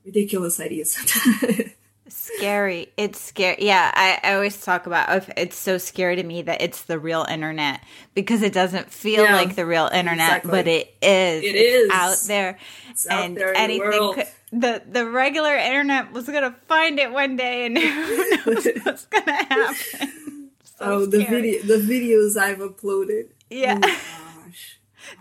[0.05, 0.97] ridiculous ideas.
[2.09, 2.89] scary.
[2.97, 3.57] It's scary.
[3.61, 6.99] Yeah, I, I always talk about if it's so scary to me that it's the
[6.99, 7.81] real internet
[8.15, 10.51] because it doesn't feel Yeah, like the real internet, exactly.
[10.51, 11.43] but it is.
[11.45, 11.91] It It's is.
[11.91, 12.59] out there.
[12.91, 14.15] It's out and there in the anything world.
[14.17, 19.07] could, the the regular internet was gonna find it one day, and who knows what's
[19.07, 20.51] gonna happen.
[20.65, 23.29] So oh, the video, the videos I've uploaded.
[23.51, 23.81] Yeah.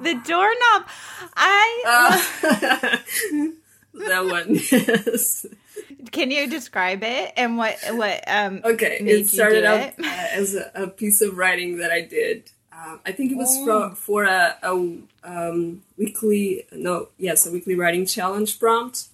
[0.01, 0.87] The doorknob.
[1.35, 1.83] I
[2.43, 2.97] Uh,
[4.07, 5.45] that one, yes.
[6.11, 9.95] can you describe it and what what um Okay, it started out it?
[9.99, 12.49] uh, as a, a piece of writing that I did.
[12.71, 13.89] Um, I think it was Oh.
[13.91, 19.05] for, for a, a um, weekly, no, yes, a weekly writing challenge prompt.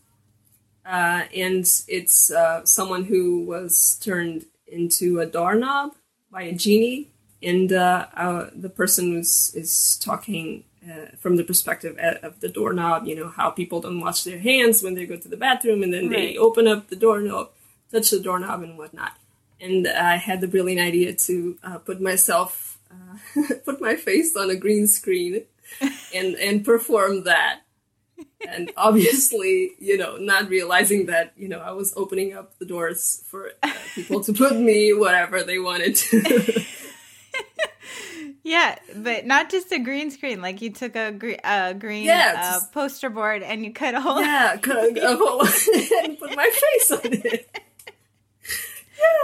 [0.86, 5.92] Uh, and it's uh, someone who was turned into a doorknob
[6.32, 11.98] by a genie, and uh, uh, the person was is talking uh, from the perspective
[11.98, 13.06] of of the doorknob.
[13.08, 15.94] You know how people don't wash their hands when they go to the bathroom, and
[15.94, 17.50] then they open up the doorknob,
[17.92, 19.14] touch the doorknob, and whatnot.
[19.62, 24.50] And I had the brilliant idea to uh, put myself, uh, put my face on
[24.50, 25.44] a green screen,
[26.14, 27.62] and and perform that
[28.48, 33.24] and obviously, you know, not realizing that, you know, I was opening up the doors
[33.28, 36.66] for uh, people to put me whatever they wanted to.
[38.44, 40.42] Yeah, but not just a green screen.
[40.42, 43.94] Like you took a gre- uh, green Yeah, uh, just- poster board and you cut
[43.96, 44.22] a hole.
[44.22, 45.42] yeah, cut a hole
[46.04, 47.50] and put my face on it.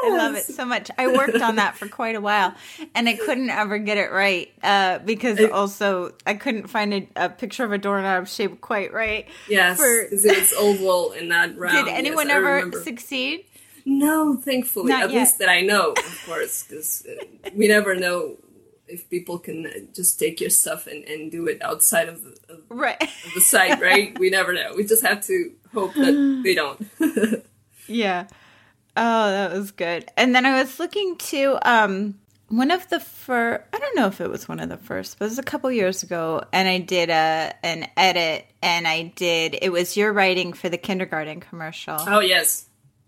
[0.06, 0.89] I love it so much.
[0.97, 2.54] I worked on that for quite a while,
[2.93, 7.30] and I couldn't ever get it right uh, because also I couldn't find a, a
[7.30, 9.28] picture of a doorknob shaped quite right.
[9.49, 11.86] Yes, For- because it was oval and not round.
[11.88, 13.45] Did anyone yes, ever succeed?
[13.86, 14.89] No, thankfully.
[14.91, 15.19] Not At yet.
[15.19, 18.38] least that I know, of course, because uh, we never know
[18.88, 22.36] if people can uh, just take your stuff and, and do it outside of the,
[22.50, 23.00] of Right.
[23.34, 24.17] the site, right?
[24.19, 24.74] we never know.
[24.76, 26.86] We just have to hope that they don't.
[27.88, 28.26] Yeah.
[28.98, 30.10] Oh, that was good.
[30.17, 32.15] And then I was looking to um
[32.48, 35.26] one of the first I don't know if it was one of the first, but
[35.26, 39.60] it was a couple years ago and I did a an edit and I did
[39.62, 41.98] it was your writing for the kindergarten commercial.
[42.00, 42.65] oh, yes.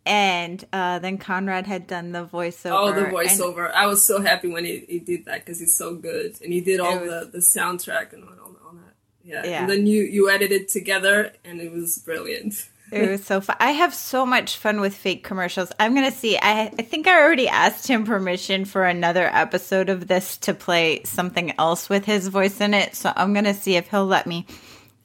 [0.07, 2.71] And uh then Conrad had done the voiceover.
[2.71, 3.71] Oh, the and- voiceover!
[3.73, 6.61] I was so happy when he, he did that because he's so good, and he
[6.61, 8.29] did all was- the, the soundtrack and all,
[8.65, 8.93] all, that.
[9.23, 9.45] Yeah.
[9.45, 9.61] Yeah.
[9.61, 12.69] and then you you edited together, and it was brilliant.
[12.89, 13.57] It was so fun.
[13.59, 15.73] I have so much fun with fake commercials.
[15.77, 16.37] I'm gonna see.
[16.37, 21.03] I I think I already asked him permission for another episode of this to play
[21.03, 22.95] something else with his voice in it.
[22.95, 24.45] So I'm gonna see if he'll let me.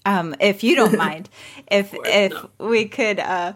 [0.07, 1.29] Um, if you don't mind,
[1.69, 2.51] if if no.
[2.61, 3.55] we could, uh,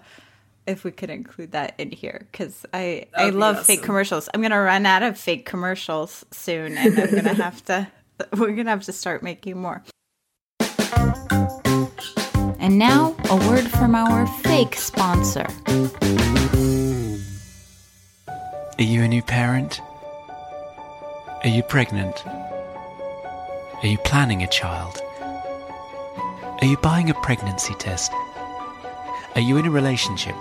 [0.67, 3.83] if we could include that in here, because I That I would be love fake
[3.83, 4.29] commercials.
[4.33, 7.89] I'm gonna run out of fake commercials soon, and I'm gonna have to
[8.33, 9.83] We're going to have to start making more.
[12.59, 15.47] And now, a word from our fake sponsor.
[18.79, 19.81] Are you a new parent?
[21.45, 22.27] Are you pregnant?
[22.27, 25.01] Are you planning a child?
[26.61, 28.11] Are you buying a pregnancy test?
[29.35, 30.35] Are you in a relationship?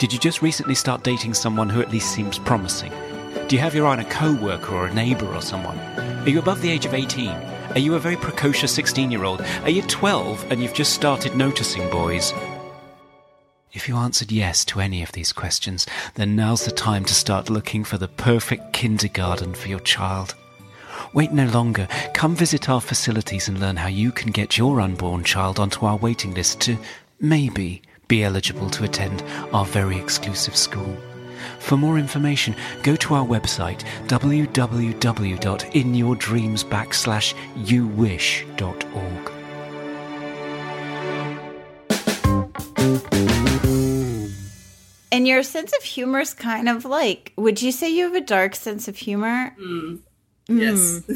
[0.00, 2.90] Did you just recently start dating someone who at least seems promising?
[3.48, 5.78] Do you have your eye on a co worker or a neighbour or someone?
[5.78, 7.28] Are you above the age of 18?
[7.28, 9.42] Are you a very precocious 16 year old?
[9.62, 12.32] Are you 12 and you've just started noticing boys?
[13.74, 17.50] If you answered yes to any of these questions, then now's the time to start
[17.50, 20.34] looking for the perfect kindergarten for your child.
[21.12, 21.86] Wait no longer.
[22.14, 25.98] Come visit our facilities and learn how you can get your unborn child onto our
[25.98, 26.78] waiting list to
[27.20, 29.22] maybe be eligible to attend
[29.54, 30.94] our very exclusive school.
[31.60, 39.30] For more information, go to our website www.inyourdreams backslash youwish.org.
[45.12, 48.20] And your sense of humor is kind of like, would you say you have a
[48.20, 49.54] dark sense of humor?
[50.48, 51.02] Yes.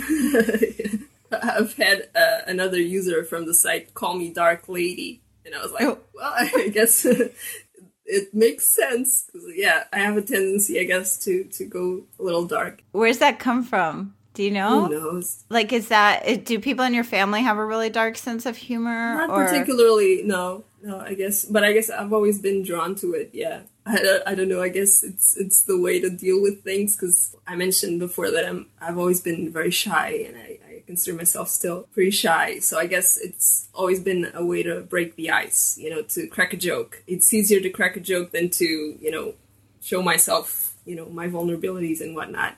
[1.32, 5.72] I've had uh, another user from the site call me Dark Lady, and I was
[5.72, 5.98] like, Oh.
[6.14, 7.04] well, I guess
[8.06, 9.30] it makes sense.
[9.54, 12.82] yeah, I have a tendency, I guess, to to go a little dark.
[12.92, 14.14] Where's that come from?
[14.34, 14.86] Do you know?
[14.86, 15.44] Who knows?
[15.48, 19.14] Like, is that, do people in your family have a really dark sense of humor?
[19.14, 20.22] Not or- particularly.
[20.24, 20.98] No, no.
[20.98, 23.30] I guess, but I guess I've always been drawn to it.
[23.32, 23.60] Yeah.
[23.86, 24.60] I don't, I don't know.
[24.60, 28.44] I guess it's it's the way to deal with things because I mentioned before that
[28.44, 32.58] I'm I've always been very shy and I, I consider myself still pretty shy.
[32.58, 35.76] So I guess it's always been a way to break the ice.
[35.78, 37.02] You know, to crack a joke.
[37.06, 39.34] It's easier to crack a joke than to you know
[39.80, 42.56] show myself you know my vulnerabilities and whatnot.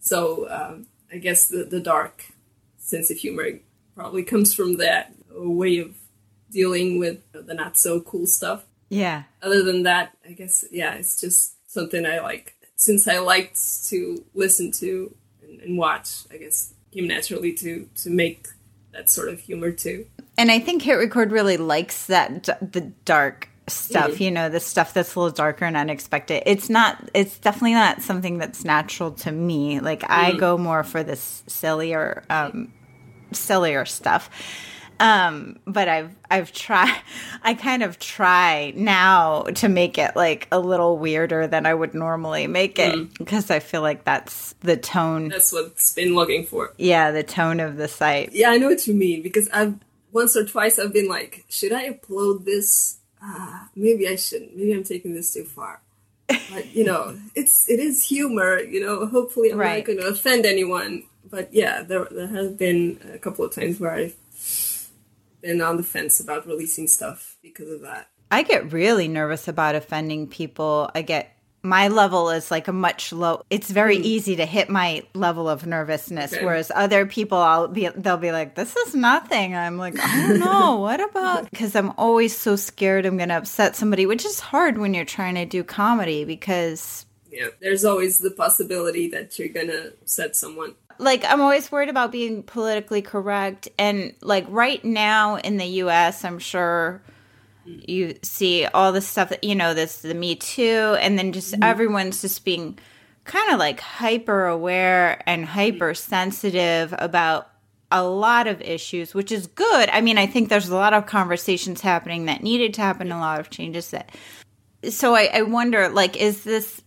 [0.00, 2.24] So um, I guess the the dark
[2.78, 3.60] sense of humor
[3.94, 5.96] probably comes from that way of
[6.50, 8.64] dealing with the not so cool stuff.
[8.88, 9.24] Yeah.
[9.42, 12.54] Other than that, I guess yeah, it's just something I like.
[12.76, 18.10] Since I liked to listen to and, and watch, I guess came naturally to to
[18.10, 18.48] make
[18.92, 20.06] that sort of humor too.
[20.36, 24.94] And I think HitRecord really likes that d- the dark stuff, you know, the stuff
[24.94, 26.42] that's a little darker and unexpected.
[26.46, 29.80] It's not it's definitely not something that's natural to me.
[29.80, 32.72] Like I go more for this sillier um
[33.32, 34.30] sillier stuff.
[35.00, 37.00] Um but I've I've tried
[37.42, 41.94] I kind of try now to make it like a little weirder than I would
[41.94, 45.28] normally make it because I feel like that's the tone.
[45.28, 46.72] That's what's been looking for.
[46.78, 48.32] Yeah, the tone of the site.
[48.32, 49.74] Yeah, I know what you mean because I've
[50.12, 52.98] once or twice I've been like, should I upload this?
[53.22, 54.56] Ah, maybe I shouldn't.
[54.56, 55.80] Maybe I'm taking this too far.
[56.28, 58.58] But you know, it's it is humor.
[58.60, 59.78] You know, hopefully I'm Right.
[59.78, 61.04] not going to offend anyone.
[61.30, 64.14] But yeah, there there has been a couple of times where I've
[65.40, 68.08] been on the fence about releasing stuff because of that.
[68.30, 70.90] I get really nervous about offending people.
[70.94, 73.42] I get my level is like a much low.
[73.50, 74.02] It's very mm.
[74.02, 76.44] easy to hit my level of nervousness, Okay.
[76.44, 80.38] whereas other people, I'll be they'll be like, "This is nothing." I'm like, I don't
[80.46, 84.40] know what about because I'm always so scared I'm going to upset somebody, which is
[84.40, 89.48] hard when you're trying to do comedy because Yeah, there's always the possibility that you're
[89.48, 90.74] gonna upset someone.
[90.98, 93.68] Like I'm always worried about being politically correct.
[93.78, 97.02] And like right now in the US I'm sure
[97.64, 101.52] you see all the stuff that you know this the me too and then just
[101.52, 101.62] mm-hmm.
[101.62, 102.78] everyone's just being
[103.24, 107.50] kind of like hyper aware and hyper sensitive about
[107.92, 109.88] a lot of issues which is good.
[109.90, 113.20] I mean i think there's a lot of conversations happening that needed to happen a
[113.20, 114.10] lot of changes that
[114.88, 116.82] so I, I wonder like is this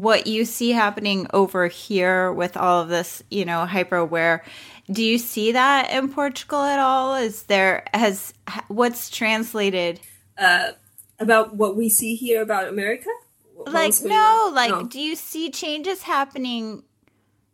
[0.00, 4.42] what you see happening over here with all of this you know hyper aware
[4.90, 8.32] do you see that in portugal at all is there has
[8.68, 10.00] what's translated
[10.38, 10.72] uh,
[11.18, 13.08] About what we see here about America?
[13.54, 14.82] What like no like No.
[14.84, 16.82] do you see changes happening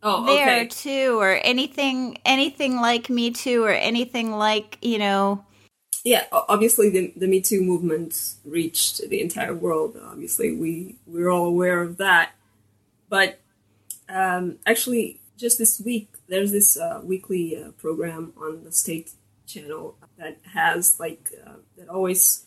[0.01, 0.67] oh, there okay.
[0.67, 5.45] too or anything anything like me too or anything like you know
[6.03, 9.97] yeah, obviously the, the Me Too movement reached the entire world.
[10.01, 12.31] Obviously, we we're all aware of that.
[13.09, 13.39] But
[14.07, 19.11] um, actually, just this week, there's this uh, weekly uh, program on the state
[19.45, 22.45] channel that has like uh, that always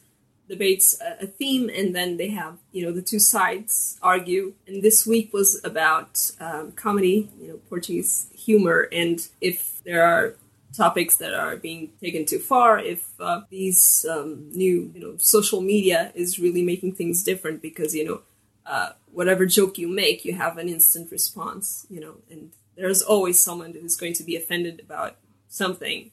[0.49, 4.55] debates a, a theme, and then they have you know the two sides argue.
[4.67, 10.37] And this week was about um, comedy, you know, Portuguese humor, and if there are
[10.77, 15.61] topics that are being taken too far if uh, these um, new you know social
[15.61, 18.21] media is really making things different because you know
[18.65, 23.39] uh, whatever joke you make you have an instant response you know and there's always
[23.39, 25.17] someone who's going to be offended about
[25.49, 26.11] something.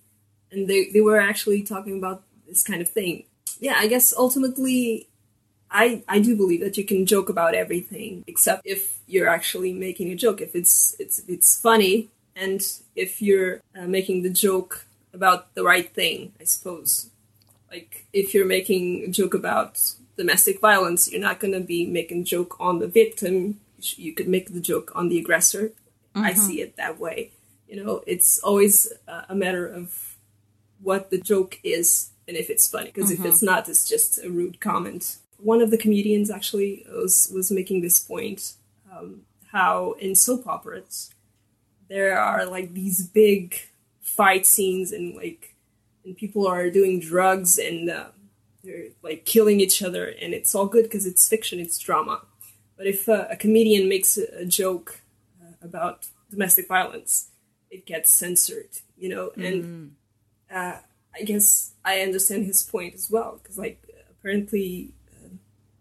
[0.52, 3.26] And they, they were actually talking about this kind of thing.
[3.60, 5.08] Yeah, I guess ultimately
[5.70, 10.12] I I do believe that you can joke about everything except if you're actually making
[10.12, 10.42] a joke.
[10.42, 12.66] If it's it's it's funny and
[12.96, 17.10] if you're uh, making the joke about the right thing, I suppose.
[17.70, 19.80] Like if you're making a joke about
[20.18, 23.60] domestic violence, you're not going to be making a joke on the victim.
[23.80, 25.74] You could make the joke on the aggressor.
[26.16, 27.32] I see it that way.
[27.68, 30.18] You know, it's always uh, a matter of
[30.82, 32.92] what the joke is and if it's funny.
[32.92, 35.18] Because if it's not, it's just a rude comment.
[35.38, 38.54] One of the comedians actually was was making this point
[38.92, 39.22] um,
[39.52, 41.12] how in soap operas
[41.90, 43.60] there are like these big
[44.02, 45.56] fight scenes and like
[46.06, 48.08] and people are doing drugs and uh,
[48.64, 52.22] they're like killing each other and it's all good because it's fiction it's drama.
[52.78, 55.02] But if uh, a comedian makes a, joke
[55.42, 57.32] uh, about domestic violence
[57.70, 59.32] it gets censored you know?
[59.36, 59.96] And
[60.52, 60.80] uh,
[61.16, 65.30] i guess i understand his point as well because like apparently uh,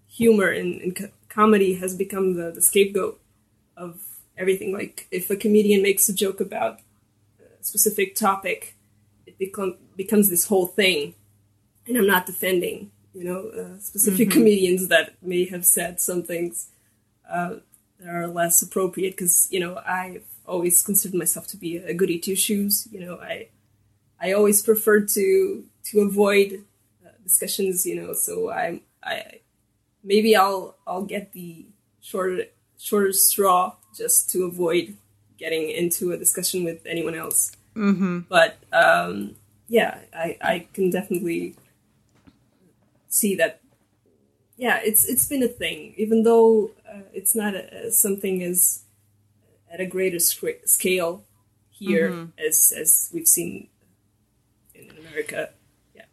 [0.08, 3.20] humor and, and co- comedy has become the, the scapegoat
[3.76, 4.00] of
[4.38, 6.80] everything like if a comedian makes a joke about
[7.40, 8.76] a specific topic
[9.26, 11.14] it become, becomes this whole thing.
[11.86, 16.68] And i'm not defending you know uh, specific comedians that may have said some things
[17.28, 17.56] uh,
[17.98, 22.18] that are less appropriate because you know i've always considered myself to be a goody
[22.18, 23.16] two shoes you know.
[23.16, 23.48] I
[24.20, 26.64] i always prefer to to avoid
[27.04, 29.40] uh, discussions you know so I'm i
[30.02, 31.66] maybe i'll i'll get the
[32.00, 32.44] shorter
[32.78, 34.96] shorter straw just to avoid
[35.38, 37.52] getting into a discussion with anyone else.
[37.76, 38.20] Mm-hmm.
[38.28, 39.36] but um
[39.68, 41.54] yeah i i can definitely
[43.08, 43.60] see that
[44.56, 45.94] yeah it's it's been a thing.
[45.96, 48.82] Even though uh, it's not a, something as
[49.72, 51.22] at a greater scra- scale
[51.70, 53.68] here as as we've seen
[54.74, 55.50] in america.
[55.94, 56.06] Yeah.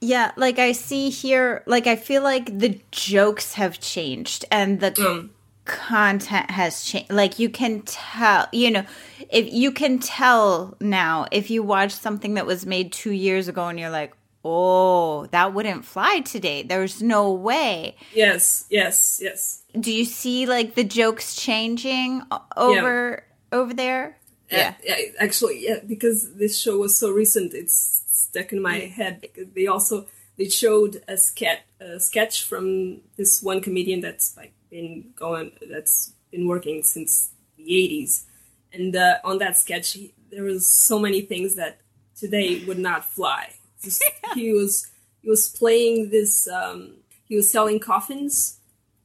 [0.00, 4.90] Yeah, like I see here, like I feel like the jokes have changed and the
[4.90, 5.28] Mm.
[5.64, 7.10] Content has changed.
[7.10, 8.84] Like you can tell, you know,
[9.30, 13.68] if you can tell now if you watch something that was made two years ago
[13.68, 14.12] and you're like,
[14.44, 16.62] oh, that wouldn't fly today.
[16.64, 17.96] There's no way.
[18.12, 22.22] yes yes yes Do you see like the jokes changing
[22.56, 24.18] over over there?
[24.50, 24.74] yeah.
[24.84, 29.46] yeah actually yeah because this show was so recent it's stuck in my head because
[29.54, 30.04] they also
[30.36, 36.14] they showed a sketch a sketch from this one comedian that's like been going that's
[36.32, 38.24] been working since the 80s
[38.72, 41.78] and uh, on that sketch he, there was so many things that
[42.22, 43.52] today would not fly.
[43.82, 44.02] Just,
[44.34, 44.88] he was
[45.20, 46.94] he was playing this um,
[47.24, 48.58] he was selling coffins.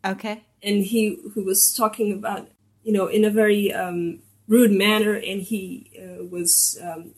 [0.05, 0.43] Okay.
[0.63, 2.47] and he who was talking about
[2.83, 7.11] you know in a very um, rude manner and he uh, was um,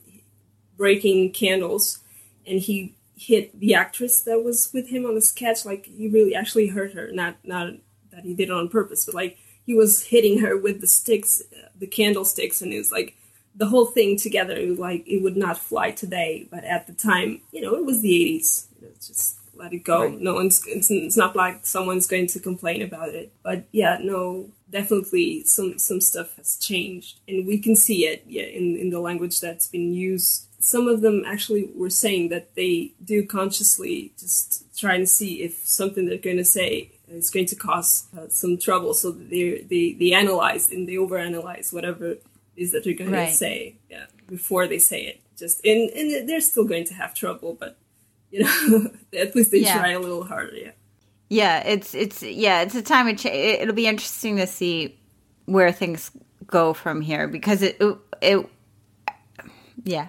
[0.75, 1.99] breaking candles.
[2.47, 6.33] And he hit the actress that was with him on the sketch like he really
[6.33, 7.73] actually hurt her not not
[8.19, 11.41] that he did it on purpose but like he was hitting her with the sticks
[11.77, 13.15] the candlesticks and it was like
[13.55, 16.93] the whole thing together it was like it would not fly today but at the
[16.93, 20.07] time you know it was the 80s you know, just let it go.
[20.09, 24.49] No one's it's, it's not like someone's going to complain about it but yeah no
[24.69, 28.99] definitely some some stuff has changed and we can see it yeah in in the
[28.99, 30.45] language that's been used.
[30.61, 35.65] Some of them actually were saying that they do consciously just try and see if
[35.65, 39.93] something they're going to say is going to cause uh, some trouble so they they
[39.93, 42.23] they analyze and they overanalyze whatever it
[42.55, 43.29] is that they're going Right.
[43.29, 47.13] to say yeah before they say it just and and they're still going to have
[47.15, 47.77] trouble but
[48.31, 49.77] you know at least they Yeah.
[49.79, 50.71] try a little harder yeah
[51.29, 53.61] Yeah, it's it's yeah, it's a time of change.
[53.61, 54.97] It'll be interesting to see
[55.45, 56.11] where things
[56.47, 58.49] go from here because it it, it
[59.83, 60.07] yeah.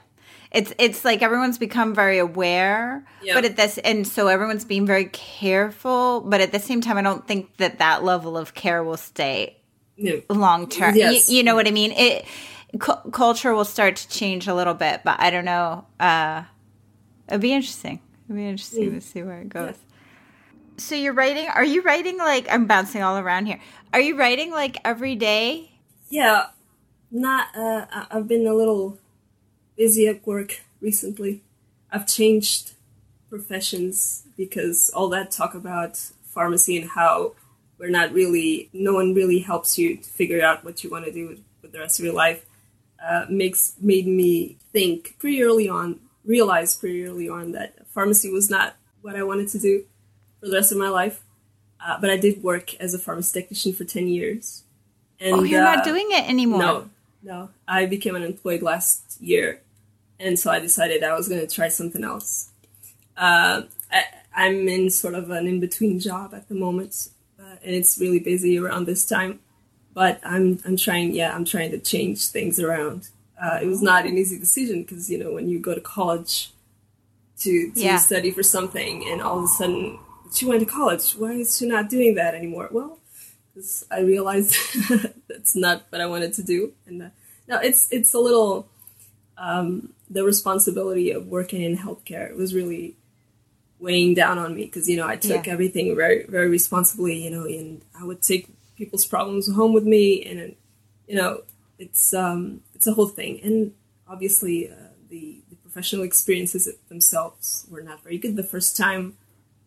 [0.51, 3.35] It's it's like everyone's become very aware, Yeah.
[3.35, 7.03] but at this and so everyone's being very careful, but at the same time I
[7.03, 9.57] don't think that that level of care will stay
[9.97, 10.97] yeah long term.
[10.97, 11.29] Yes.
[11.31, 11.93] You, you know what I mean?
[11.93, 12.25] It
[12.79, 15.87] cu- culture will start to change a little bit, but I don't know.
[16.01, 16.43] Uh,
[17.29, 18.01] it'd be interesting.
[18.27, 19.77] It'd be interesting to see where it goes.
[20.79, 21.47] So you're writing?
[21.49, 23.61] Are you writing like I'm bouncing all around here?
[23.93, 25.71] Are you writing like every day?
[26.09, 26.47] Yeah,
[27.11, 27.55] not.
[27.57, 28.99] Uh, I've been a little
[29.81, 30.51] busy at work
[30.89, 31.41] recently.
[31.91, 32.73] I've changed
[33.31, 35.97] professions because all that talk about
[36.35, 37.33] pharmacy and how
[37.79, 41.13] we're not really, no one really helps you to figure out what you want to
[41.13, 42.45] do with, with the rest of your life.
[43.03, 48.51] Uh, makes made me think pretty early on, realize pretty early on that pharmacy was
[48.51, 49.85] not what I wanted to do
[50.39, 51.23] for the rest of my life.
[51.83, 54.65] Uh, but I did work as a pharmacy technician for ten years.
[55.19, 56.61] And, Oh, you're uh, not doing it anymore.
[56.61, 56.91] no,
[57.23, 57.49] no.
[57.67, 59.63] I became unemployed last year,
[60.21, 62.51] and so I decided I was going to try something else.
[63.17, 64.05] Uh, I,
[64.35, 67.09] I'm in sort of an in between job at the moment,
[67.39, 69.41] uh, and it's really busy around this time.
[69.93, 73.09] But I'm I'm trying, yeah, I'm trying to change things around.
[73.43, 76.53] Uh, it was not an easy decision because you know when you go to college
[77.41, 77.97] to to Yeah.
[77.99, 79.99] study for something, and all of a sudden
[80.33, 81.13] she went to college.
[81.13, 82.69] Why is she not doing that anymore?
[82.71, 82.99] Well,
[83.55, 84.55] because I realized
[85.29, 87.09] that's not what I wanted to do, and uh,
[87.49, 88.69] no, it's it's a little
[89.41, 92.97] um, the responsibility of working in healthcare was really
[93.79, 95.53] weighing down on me because you know I took Yeah.
[95.55, 100.23] everything very very responsibly, you know, and I would take people's problems home with me,
[100.25, 100.55] and
[101.09, 101.43] you know
[101.79, 103.73] it's um, it's a whole thing, and
[104.07, 108.37] obviously uh, the the professional experiences themselves were not very good.
[108.37, 109.17] The first time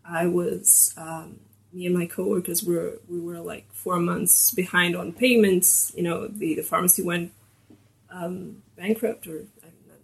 [0.06, 1.40] I was um,
[1.72, 5.92] me and my coworkers were we were like four months behind on payments.
[5.98, 7.32] You know, the the pharmacy went
[8.12, 9.46] um, bankrupt, or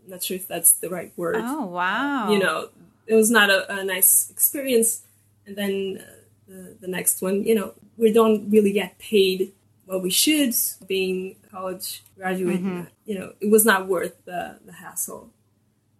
[0.10, 1.38] not- sure if that's the right word.
[1.40, 2.32] Oh wow.
[2.32, 2.70] You know,
[3.08, 5.06] it was not a, a nice experience.
[5.46, 6.12] And then uh,
[6.48, 9.54] the the next one, you know, we don't really get paid
[9.86, 10.54] what we should.
[10.88, 12.82] Being a college graduate, Mm-hmm.
[13.06, 15.30] you know, it was not worth the the hassle.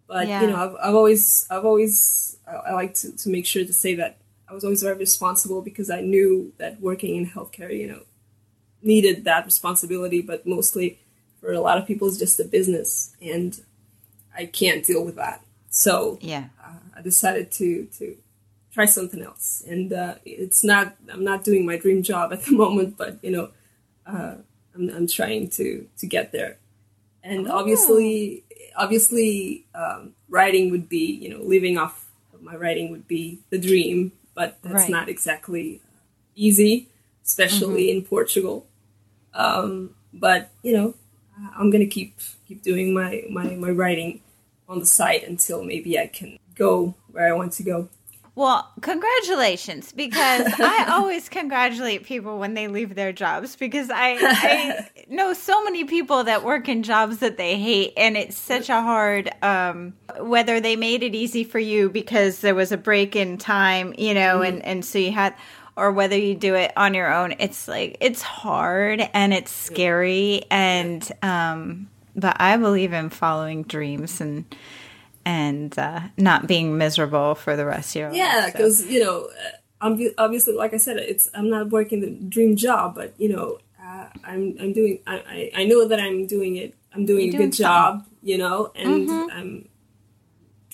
[0.06, 0.40] But Yeah.
[0.42, 3.72] you know, I've, I've always, I've always, I, I like to, to make sure to
[3.72, 7.86] say that I was always very responsible because I knew that working in healthcare, you
[7.86, 8.02] know,
[8.82, 10.20] needed that responsibility.
[10.20, 10.98] But mostly,
[11.40, 13.60] for a lot of people, it's just a business, and
[14.36, 15.44] I can't deal with that.
[15.70, 16.48] So Yeah.
[16.64, 18.16] uh, I decided to to
[18.72, 22.52] try something else, and uh, it's not, I'm not doing my dream job at the
[22.64, 23.50] moment, but you know,
[24.06, 24.36] uh,
[24.74, 26.56] I'm, I'm trying to to get there
[27.22, 28.44] and obviously
[28.76, 33.58] obviously um, writing would be you know living off of my writing would be the
[33.58, 34.90] dream but that's Right.
[34.90, 35.80] not exactly
[36.34, 36.88] easy
[37.24, 38.66] especially in portugal
[39.34, 40.94] um, but you know
[41.56, 42.16] i'm gonna keep
[42.50, 44.20] keep doing my, my my writing
[44.68, 47.88] on the side until maybe i can go where i want to go
[48.36, 54.88] Well, congratulations, because I always congratulate people when they leave their jobs because I, I
[55.08, 58.80] know so many people that work in jobs that they hate, and it's such a
[58.80, 59.30] hard.
[59.42, 63.94] Um, whether they made it easy for you because there was a break in time,
[63.98, 65.34] you know, and and so you had,
[65.76, 70.44] or whether you do it on your own, it's like it's hard and it's scary,
[70.50, 71.90] and um,
[72.20, 74.44] but I believe in following dreams and
[75.24, 78.44] and uh, not being miserable for the rest of your Yeah, life.
[78.44, 79.28] so- because you know,
[79.82, 83.58] uh, obviously, like I said, it's I'm not working the dream job, but you know,
[83.82, 85.00] uh, I'm I'm doing.
[85.06, 86.74] I, I know that I'm doing it.
[86.94, 89.68] I'm doing You're a doing good job, you know, and I'm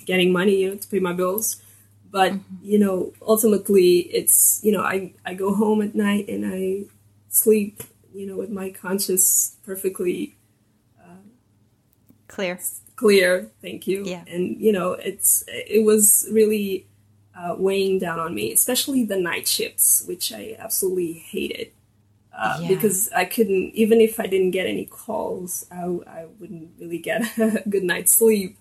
[0.05, 1.61] getting money, you know, to pay my bills.
[2.11, 6.85] But you know, ultimately, it's you know, I I go home at night and I
[7.29, 7.83] sleep,
[8.15, 10.37] you know, with my conscience perfectly
[12.37, 12.57] clear.
[13.03, 13.31] clear
[13.65, 14.25] thank you Yeah.
[14.35, 16.03] and you know it's it was
[16.39, 16.87] really
[17.39, 21.69] uh, weighing down on me especially the night shifts which i absolutely hated
[22.43, 22.69] uh, Yeah.
[22.73, 25.83] because i couldn't even if i didn't get any calls i,
[26.19, 28.53] I wouldn't really get a good night's sleep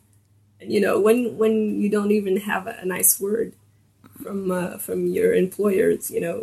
[0.59, 3.53] and you know when when you don't even have a, a nice word
[4.21, 6.37] from uh, from your employers you know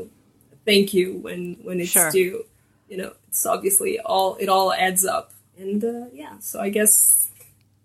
[0.68, 2.10] thank you when when it's Sure.
[2.10, 2.44] due
[2.88, 5.32] you know it's obviously all it all adds up
[5.62, 7.32] and uh, yeah so i guess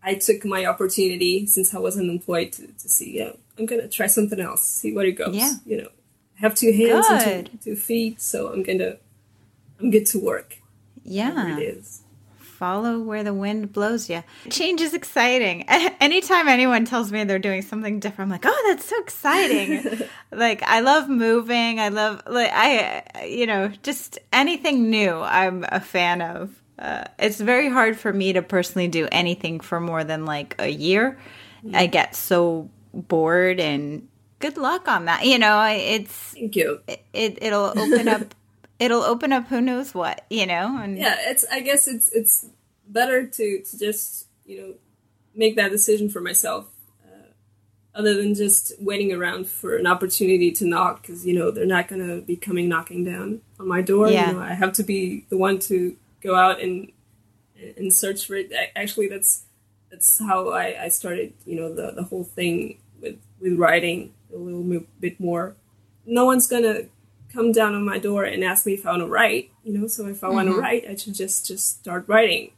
[0.07, 4.07] I took my opportunity since I wasn't employed to, to see, yeah, I'm gonna try
[4.07, 5.35] something else, see where it goes.
[5.35, 5.55] Yeah.
[5.65, 5.89] You know,
[6.37, 8.97] I have two hands and two, two feet, so I'm gonna,
[9.81, 10.59] I'm good to work.
[11.03, 11.57] Yeah.
[11.57, 12.03] it is.
[12.39, 14.23] Follow where the wind blows you.
[14.49, 15.63] Change is exciting.
[15.99, 20.07] Anytime anyone tells me they're doing something different, I'm like, oh, that's so exciting.
[20.31, 21.79] like, I love moving.
[21.79, 26.49] I love, like, I, you know, just anything new I'm a fan of.
[26.77, 30.69] Uh, it's very hard for me to personally do anything for more than like a
[30.69, 31.17] year.
[31.73, 34.07] I get so bored and
[34.39, 35.25] good luck on that.
[35.25, 36.81] You know, it's, Thank you.
[36.87, 38.35] it, it'll open up,
[38.79, 40.77] it'll open up who knows what, you know?
[40.79, 41.45] And Yeah, it's.
[41.51, 42.47] I guess it's it's
[42.87, 44.73] better to to just you know
[45.35, 46.67] make that decision for myself,
[47.05, 47.31] uh,
[47.93, 51.87] other than just waiting around for an opportunity to knock because you know they're not
[51.87, 54.09] gonna be coming knocking down on my door.
[54.09, 54.29] Yeah.
[54.29, 55.97] You know, I have to be the one to
[56.27, 56.91] go out and
[57.77, 58.51] and search for it.
[58.75, 59.45] Actually, that's
[59.89, 61.33] that's how I, I started.
[61.45, 65.55] You know, the the whole thing with with writing a little bit more.
[66.05, 66.83] No one's gonna
[67.33, 69.51] come down on my door and ask me if I want to write.
[69.63, 72.51] You know, so if I want to write, I should just just start writing.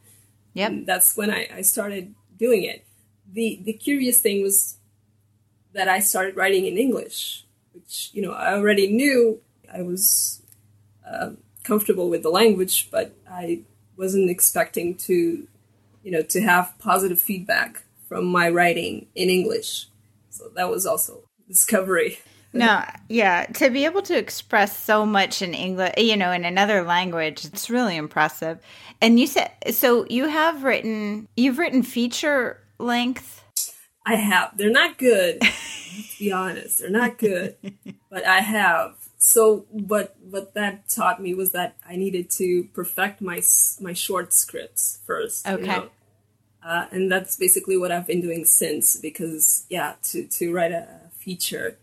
[0.54, 0.70] Yep.
[0.70, 2.84] And that's when I, I started doing it.
[3.32, 4.76] The the curious thing was
[5.72, 9.40] that I started writing in English, which you know I already knew
[9.72, 10.42] I was
[11.06, 11.38] um
[11.70, 13.60] comfortable with the language, but I
[13.96, 15.46] wasn't expecting to,
[16.02, 19.86] you know, to have positive feedback from my writing in English.
[20.30, 22.18] So that was also discovery.
[22.52, 26.82] No, yeah, to be able to express so much in English, you know, in another
[26.82, 28.58] language, it's really impressive.
[29.00, 33.44] And you said so you have written you've written feature length.
[34.04, 34.56] I have.
[34.56, 35.40] They're not good.
[35.40, 37.54] to be honest, they're not good.
[38.10, 38.99] but I have.
[39.22, 43.42] So what what that taught me was that I needed to perfect my
[43.78, 45.46] my short scripts first.
[45.46, 45.66] you Okay.
[45.66, 45.90] know?
[46.62, 48.96] Uh, and that's basically what I've been doing since.
[48.96, 50.86] Because yeah, to to write a
[51.18, 51.76] feature,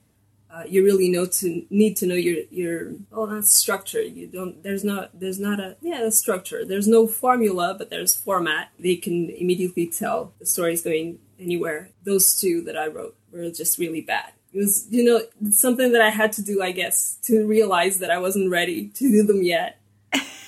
[0.49, 4.01] uh, you really know to need to know your your well not structure.
[4.01, 4.63] You don't.
[4.63, 6.65] There's not there's not a yeah a structure.
[6.65, 8.69] There's no formula, but there's format.
[8.79, 11.91] They can immediately tell the story's going anywhere.
[12.03, 14.31] Those two that I wrote were just really bad.
[14.53, 15.21] It was you know
[15.51, 19.09] something that I had to do, I guess, to realize that I wasn't ready to
[19.09, 19.79] do them yet.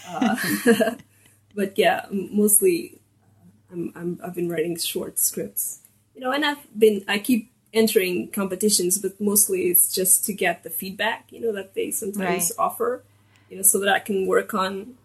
[0.07, 0.35] Uh,
[1.55, 5.81] but yeah, mostly uh, I'm, I'm I've been writing short scripts,
[6.15, 10.63] you know, and I've been I keep entering competitions, but mostly it's just to get
[10.63, 12.65] the feedback, you know, that they sometimes Right.
[12.65, 13.03] offer,
[13.49, 14.95] you know, so that I can work on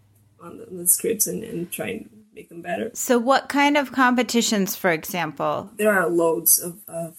[0.41, 2.91] on the, the scripts and, and try and make them better.
[2.95, 5.71] So what kind of competitions, for example?
[5.77, 7.17] There are loads of, of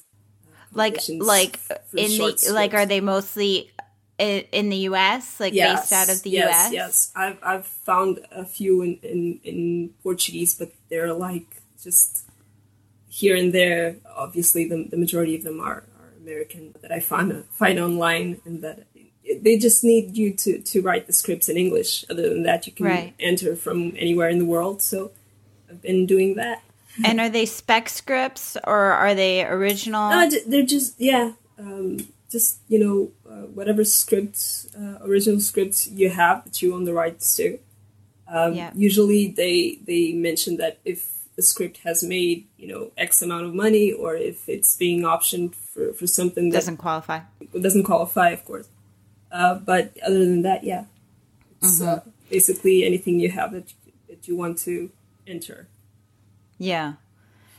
[0.75, 1.59] Like like
[1.93, 3.71] in the like are they mostly
[4.17, 6.73] in, in the US, like based out of the yes, US?
[6.73, 12.25] Yes, I've I've found a few in, in, in Portuguese, but they're like just
[13.07, 13.95] here and there.
[14.15, 18.61] Obviously, the, the majority of them are, are American that I find find online, and
[18.61, 18.87] that
[19.41, 22.05] they just need you to, to write the scripts in English.
[22.09, 23.13] Other than that, you can Right.
[23.19, 24.81] enter from anywhere in the world.
[24.81, 25.11] So
[25.69, 26.61] I've been doing that.
[27.03, 30.09] And are they spec scripts or are they original?
[30.09, 36.09] No, they're just yeah, um, just you know uh, whatever scripts, uh, original scripts you
[36.09, 37.59] have that you own the rights to.
[38.27, 38.71] Um, Yeah.
[38.73, 43.53] Usually they they mention that if the script has made you know X amount of
[43.53, 47.19] money or if it's being optioned for, for something that Doesn't qualify.
[47.59, 48.69] doesn't qualify, of course.
[49.31, 50.85] Uh, but other than that, yeah,
[51.61, 54.91] it's uh, basically anything you have that you, that you want to
[55.27, 55.67] enter.
[56.57, 56.93] Yeah.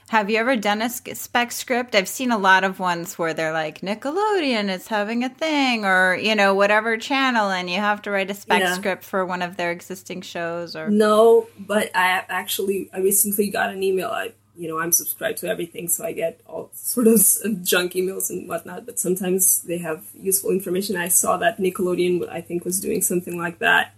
[0.09, 1.97] Have you ever done a spec script?
[1.97, 6.14] I've seen a lot of ones where they're like Nickelodeon is having a thing or,
[6.14, 8.74] you know, whatever channel and you have to write a spec Yeah.
[8.74, 13.70] script for one of their existing shows or No, but I actually I recently got
[13.70, 14.09] an email.
[14.09, 17.20] I you know I'm subscribed to everything, so I get all sort of
[17.64, 18.86] junk emails and whatnot.
[18.86, 20.97] But sometimes they have useful information.
[20.97, 23.92] I saw that Nickelodeon I think was doing something like that,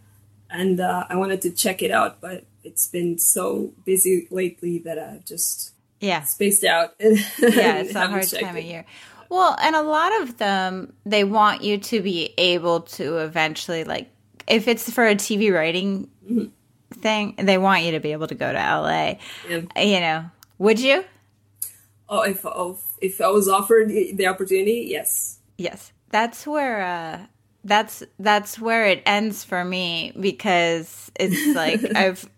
[0.51, 4.99] and uh, I wanted to check it out, but it's been so busy lately that
[4.99, 6.23] I've just Yeah.
[6.25, 6.95] spaced out.
[7.01, 8.85] Yeah, it's a hard time of year.
[9.31, 14.09] Well, and a lot of them they want you to be able to eventually like
[14.47, 17.01] if it's for a TV writing Mm-hmm.
[17.01, 19.15] thing, they want you to be able to go to LA.
[19.49, 19.61] Yeah.
[19.83, 20.25] You know.
[20.59, 21.05] Would you?
[22.09, 25.39] Oh, if oh, if I was offered the the opportunity, yes.
[25.59, 25.93] Yes.
[26.11, 27.27] That's where uh
[27.65, 32.29] that's that's where it ends for me because it's like I've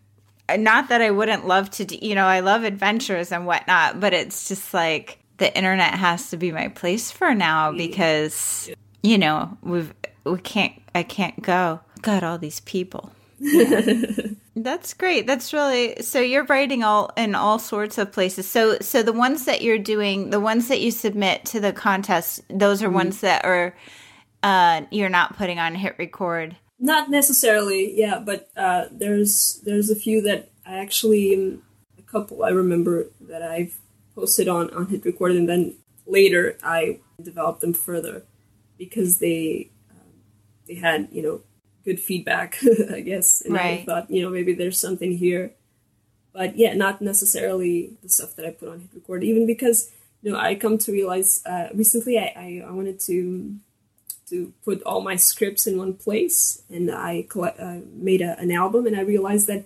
[0.56, 4.12] not that I wouldn't love to do, you know, I love adventures and whatnot, but
[4.12, 8.70] it's just like the internet has to be my place for now because
[9.02, 9.92] you know, we've
[10.24, 11.80] we can't I can't go.
[12.02, 13.12] Got all these people.
[14.56, 15.26] That's great.
[15.26, 18.46] That's really so you're writing all in all sorts of places.
[18.46, 22.42] So so the ones that you're doing, the ones that you submit to the contest,
[22.48, 23.74] those are ones that are
[24.42, 26.56] uh you're not putting on HitRecord.
[26.82, 31.62] Not necessarily, yeah, but uh, there's there's a few that I actually um,
[31.98, 33.76] a couple I remember that I've
[34.14, 35.74] posted on on HitRecord, and then
[36.06, 38.24] later I developed them further
[38.78, 40.22] because they um,
[40.66, 41.42] they had you know
[41.84, 42.56] good feedback,
[42.90, 43.80] I guess, and Right.
[43.80, 45.52] I thought you know maybe there's something here,
[46.32, 49.90] but yeah, not necessarily the stuff that I put on HitRecord, even because
[50.22, 53.56] you know I come to realize uh, recently I, I I wanted to
[54.30, 58.86] to put all my scripts in one place and I uh, made a, an album
[58.86, 59.64] and I realized that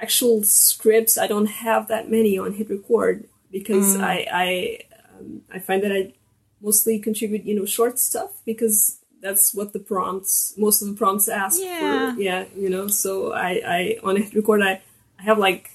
[0.00, 4.78] actual scripts I don't have that many on HitRecord because I I
[5.18, 6.12] um, I find that I
[6.60, 11.28] mostly contribute you know short stuff because that's what the prompts most of the prompts
[11.28, 12.14] ask Yeah.
[12.14, 14.82] for yeah you know so I I on HitRecord I
[15.18, 15.70] I have like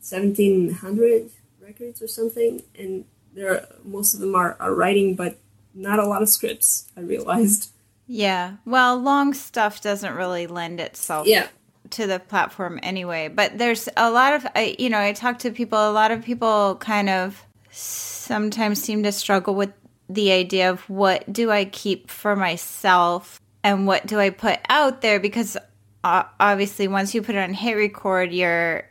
[0.00, 1.30] 1700
[1.60, 3.04] records or something and
[3.34, 5.38] there are, most of them are, are writing but
[5.74, 7.70] not a lot of scripts i realized
[8.12, 8.56] Yeah.
[8.64, 11.46] Well, long stuff doesn't really lend itself yeah
[11.90, 13.28] to the platform anyway.
[13.28, 16.24] But there's a lot of, I, you know, I talk to people, a lot of
[16.24, 19.72] people kind of sometimes seem to struggle with
[20.08, 25.02] the idea of what do I keep for myself and what do I put out
[25.02, 25.56] there because
[26.02, 28.88] uh, obviously once you put it on HitRecord, you're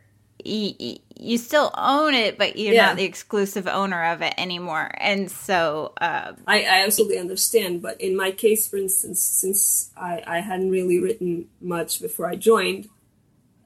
[1.19, 2.87] you, still own it, but you're Yeah.
[2.87, 4.89] not the exclusive owner of it anymore.
[4.97, 10.23] And so, uh, I, I absolutely understand, but in my case, for instance, since I,
[10.25, 12.89] I hadn't really written much before I joined,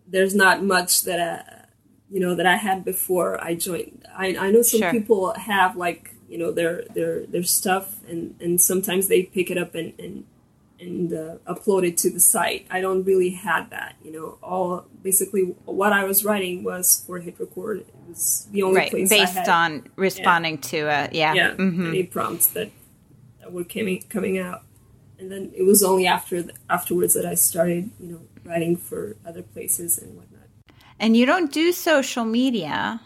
[0.08, 1.66] there's not much that I,
[2.10, 4.06] you know, that I had before I joined.
[4.16, 4.92] I, I know some Sure.
[4.92, 9.58] people have like, you know, their their their stuff, and and sometimes they pick it
[9.58, 10.26] up and and
[10.84, 12.68] and uh, upload it to the site.
[12.70, 14.38] I don't really have that, you know.
[14.42, 17.82] All basically what I was writing was for HitRecord.
[17.82, 21.34] It was the only right, place I based had on responding to uh yeah.
[21.34, 21.88] yeah, mhm.
[21.90, 22.72] any prompts that,
[23.40, 24.64] that were coming coming out,
[25.18, 29.16] and then it was only after th- afterwards that I started, you know, writing for
[29.26, 30.48] other places and whatnot.
[31.00, 33.02] And you don't do social media,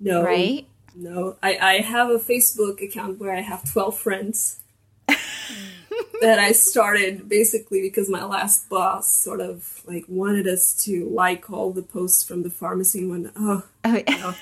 [0.00, 0.66] No, right?
[0.94, 4.60] No, I I have a Facebook account where I have twelve friends.
[6.20, 11.50] That I started basically because my last boss sort of like wanted us to like
[11.50, 13.32] all the posts from the pharmacy and whatnot.
[13.36, 14.36] Oh, Oh, you know,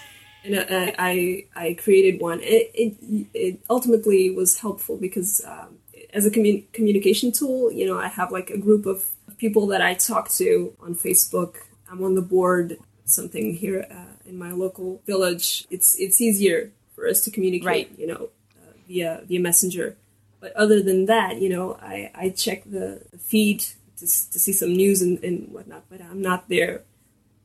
[0.45, 2.41] and I, I I created one.
[2.43, 5.79] It it, it ultimately was helpful because um,
[6.13, 9.81] as a commun- communication tool, you know, I have like a group of people that
[9.81, 11.57] I talk to on Facebook.
[11.91, 12.79] I'm on the board.
[13.07, 15.67] Something here uh, in my local village.
[15.71, 17.67] It's it's easier for us to communicate.
[17.67, 17.99] Right.
[17.99, 19.97] You know, uh, via via messenger.
[20.45, 23.61] But other than that, you know, I, I check the, feed
[23.97, 26.83] to, to see some news and, and whatnot, but I'm not there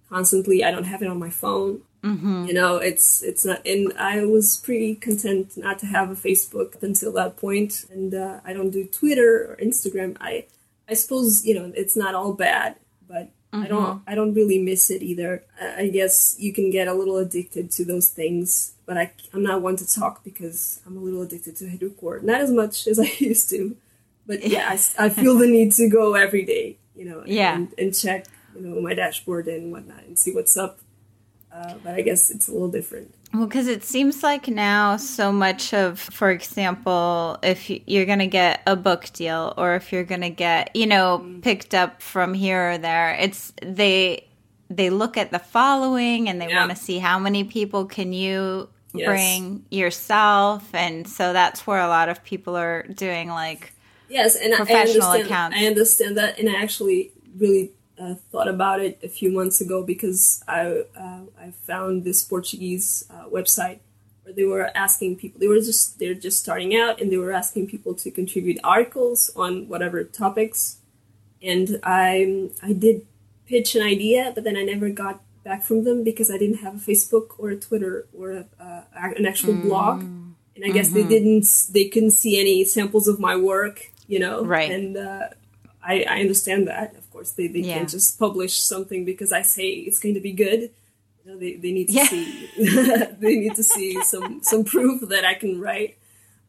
[0.10, 0.66] constantly.
[0.66, 1.84] I don't have it on my phone.
[2.04, 2.48] Mm-hmm.
[2.48, 3.66] You know, it's it's not.
[3.66, 8.42] And I was pretty content not to have a Facebook until that point, and uh,
[8.44, 10.18] I don't do Twitter or Instagram.
[10.20, 10.48] I
[10.90, 12.76] I suppose you know it's not all bad,
[13.08, 15.44] but I don't I don't really miss it either.
[15.60, 19.42] I, I guess you can get a little addicted to those things, but I I'm
[19.44, 22.22] not one to talk because I'm a little addicted to HitRecord.
[22.24, 23.76] Not as much as I used to,
[24.28, 26.78] but yeah, I feel the need to go every day.
[26.96, 27.56] You know, Yeah.
[27.56, 28.26] and, and check
[28.56, 30.80] you know my dashboard and whatnot and see what's up.
[31.52, 33.16] Uh, but I guess it's a little different.
[33.34, 38.28] Well, because it seems like now so much of, for example, if you're going to
[38.28, 41.42] get a book deal or if you're going to get, you know, Mm.
[41.44, 44.26] picked up from here or there, it's they
[44.72, 46.60] they look at the following and they Yeah.
[46.60, 49.06] want to see how many people can you Yes.
[49.08, 53.74] bring yourself, and so that's where a lot of people are doing like
[54.10, 55.58] Yes, and I- I understand, accounts.
[55.60, 59.84] I understand that, and I actually really uh, thought about it a few months ago
[59.84, 63.80] because I uh, I found this Portuguese uh, website
[64.24, 65.40] where they were asking people.
[65.40, 69.32] They were just they're just starting out, and they were asking people to contribute articles
[69.36, 70.78] on whatever topics.
[71.42, 73.06] And I I did
[73.46, 76.76] pitch an idea, but then I never got back from them because I didn't have
[76.76, 78.82] a Facebook or a Twitter or a, uh,
[79.18, 80.02] an actual blog.
[80.02, 84.44] And I guess they didn't, they couldn't see any samples of my work, you know?
[84.44, 84.70] Right.
[84.70, 85.30] And uh,
[85.82, 86.96] I, I understand that.
[86.96, 87.76] Of course, they, they Yeah.
[87.76, 90.62] can't just publish something because I say it's going to be good.
[91.24, 92.06] You know, they, they need to Yeah.
[92.08, 92.50] see,
[93.20, 95.98] they need to see some, some proof that I can write.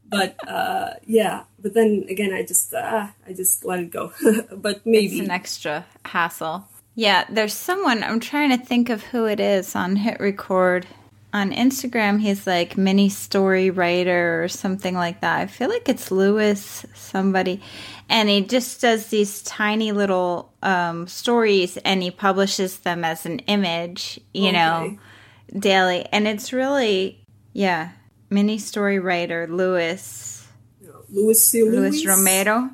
[0.09, 4.13] But uh, yeah, but then again, I just uh, I just let it go.
[4.57, 6.67] but maybe it's an extra hassle.
[6.97, 10.85] Yeah, there's someone I'm trying to think of who it is on HitRecord.
[11.33, 15.39] On Instagram, he's like mini story writer or something like that.
[15.39, 17.63] I feel like it's Lewis somebody,
[18.09, 23.39] and he just does these tiny little um, stories and he publishes them as an
[23.41, 24.99] image, you know,
[25.57, 26.05] daily.
[26.11, 27.91] And it's really, yeah,
[28.29, 30.49] mini story writer Lewis
[31.13, 31.63] Lewis C.
[31.63, 32.71] Luis Romero.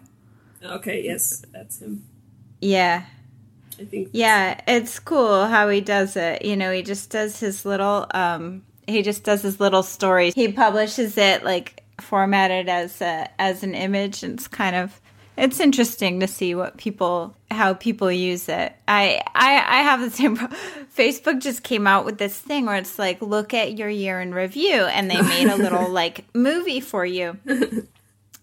[0.62, 2.04] Okay, yes, that's him.
[2.60, 3.04] Yeah,
[3.78, 4.10] I think.
[4.12, 6.44] Yeah, it's cool how he does it.
[6.44, 10.34] You know, he just does his little um he just does his little stories.
[10.34, 15.00] He publishes it like formatted as a, as an image and it's kind of
[15.36, 18.74] it's interesting to see what people how people use it.
[18.88, 20.48] I I I have the same pro-
[20.96, 24.32] Facebook just came out with this thing where it's like look at your year in
[24.32, 27.38] review and they made a little like movie for you.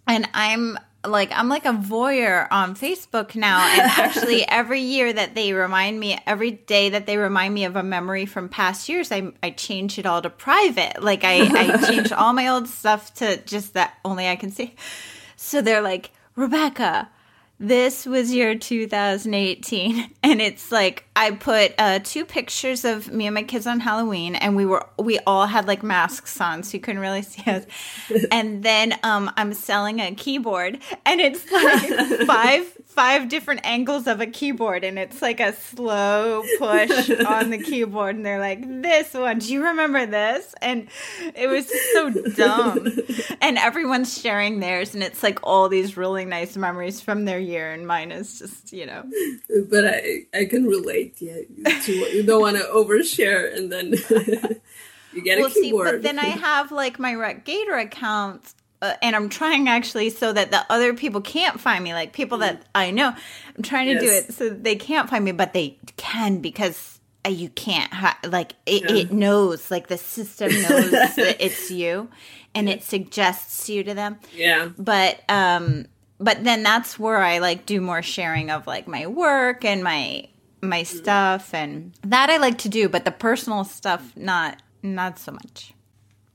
[0.05, 5.35] And I'm like I'm like a voyeur on Facebook now and actually every year that
[5.35, 9.11] they remind me every day that they remind me of a memory from past years
[9.11, 11.03] I I change it all to private.
[11.03, 14.75] Like I I change all my old stuff to just that only I can see.
[15.35, 17.09] So they're like, "Rebecca,
[17.59, 23.35] this was your 2018 and it's like i put uh, two pictures of me and
[23.35, 26.79] my kids on halloween and we were we all had like masks on so you
[26.79, 27.65] couldn't really see us.
[28.31, 34.21] And then um, i'm selling a keyboard and it's like five five different angles of
[34.21, 39.13] a keyboard and it's like a slow push on the keyboard and they're like this
[39.13, 40.55] one do you remember this?
[40.61, 40.87] And
[41.35, 42.87] it was so dumb.
[43.41, 47.73] And everyone's sharing theirs and it's like all these really nice memories from their year
[47.73, 49.03] and mine is just you know.
[49.69, 51.02] But I I can relate.
[51.17, 53.91] Yeah, to you don't want to overshare, and then
[55.13, 55.91] you get a well see keyboard.
[55.91, 60.33] but then i have like my rec gator account uh, and i'm trying actually so
[60.33, 63.13] that the other people can't find me like people that i know.
[63.55, 67.29] I'm trying to do it so they can't find me but they can because uh,
[67.29, 68.95] you can't ha- like it, Yeah.
[69.03, 72.09] it knows like the system knows that it's you
[72.55, 74.19] and it suggests you to them.
[74.35, 75.85] Yeah, but um
[76.19, 80.27] but then that's where i like do more sharing of like my work and my
[80.63, 85.31] my stuff and that i like to do but the personal stuff not not so
[85.31, 85.73] much.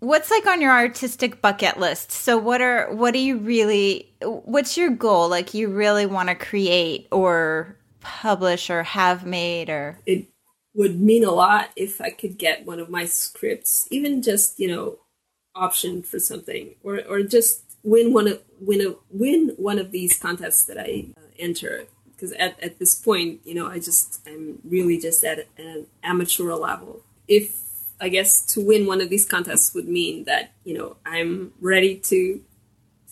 [0.01, 2.13] What's like on your artistic bucket list?
[2.13, 5.29] So what are what do you really what's your goal?
[5.29, 9.99] Like you really want to create or publish or have made or?
[10.07, 10.27] It
[10.75, 14.69] would mean a lot if I could get one of my scripts, even just you
[14.69, 14.99] know,
[15.57, 20.17] optioned for something, or or just win one of win a win one of these
[20.17, 21.87] contests that I uh, enter.
[22.19, 26.53] Because at, at this point, you know, I just I'm really just at an amateur
[26.55, 27.05] level.
[27.29, 27.63] If
[28.01, 31.97] I guess to win one of these contests would mean that you know I'm ready
[31.97, 32.43] to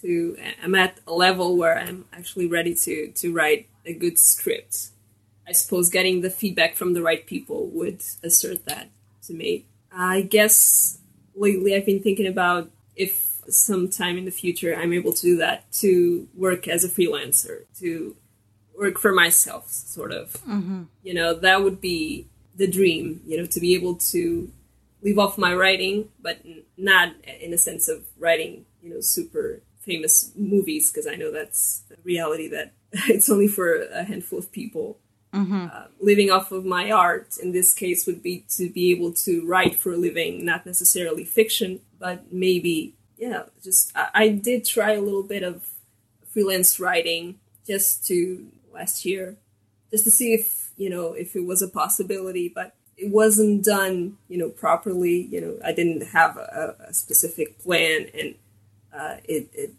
[0.03, 4.89] to I'm at a level where I'm actually ready to to write a good script.
[5.47, 8.91] I suppose getting the feedback from the right people would assert that
[9.27, 9.67] to me.
[9.93, 10.99] I guess
[11.37, 15.71] lately I've been thinking about if sometime in the future I'm able to do that,
[15.75, 18.17] to work as a freelancer, to
[18.79, 20.37] work for myself, sort of.
[21.03, 24.51] You know, that would be the dream, you know, to be able to
[25.03, 29.62] leave off my writing, but n- not in a sense of writing, you know, super
[29.81, 34.51] famous movies, because I know that's a reality that it's only for a handful of
[34.53, 34.99] people.
[35.70, 39.47] Uh, living off of my art in this case would be to be able to
[39.47, 44.93] write for a living, not necessarily fiction, but maybe, yeah, just I, I did try
[44.93, 45.68] a little bit of
[46.33, 48.47] freelance writing just to
[48.77, 49.37] last year,
[49.91, 54.16] just to see if, you know, if it was a possibility, but it wasn't done,
[54.29, 55.29] you know, properly.
[55.31, 58.35] You know, I didn't have a, a specific plan and
[58.97, 59.72] uh, it, it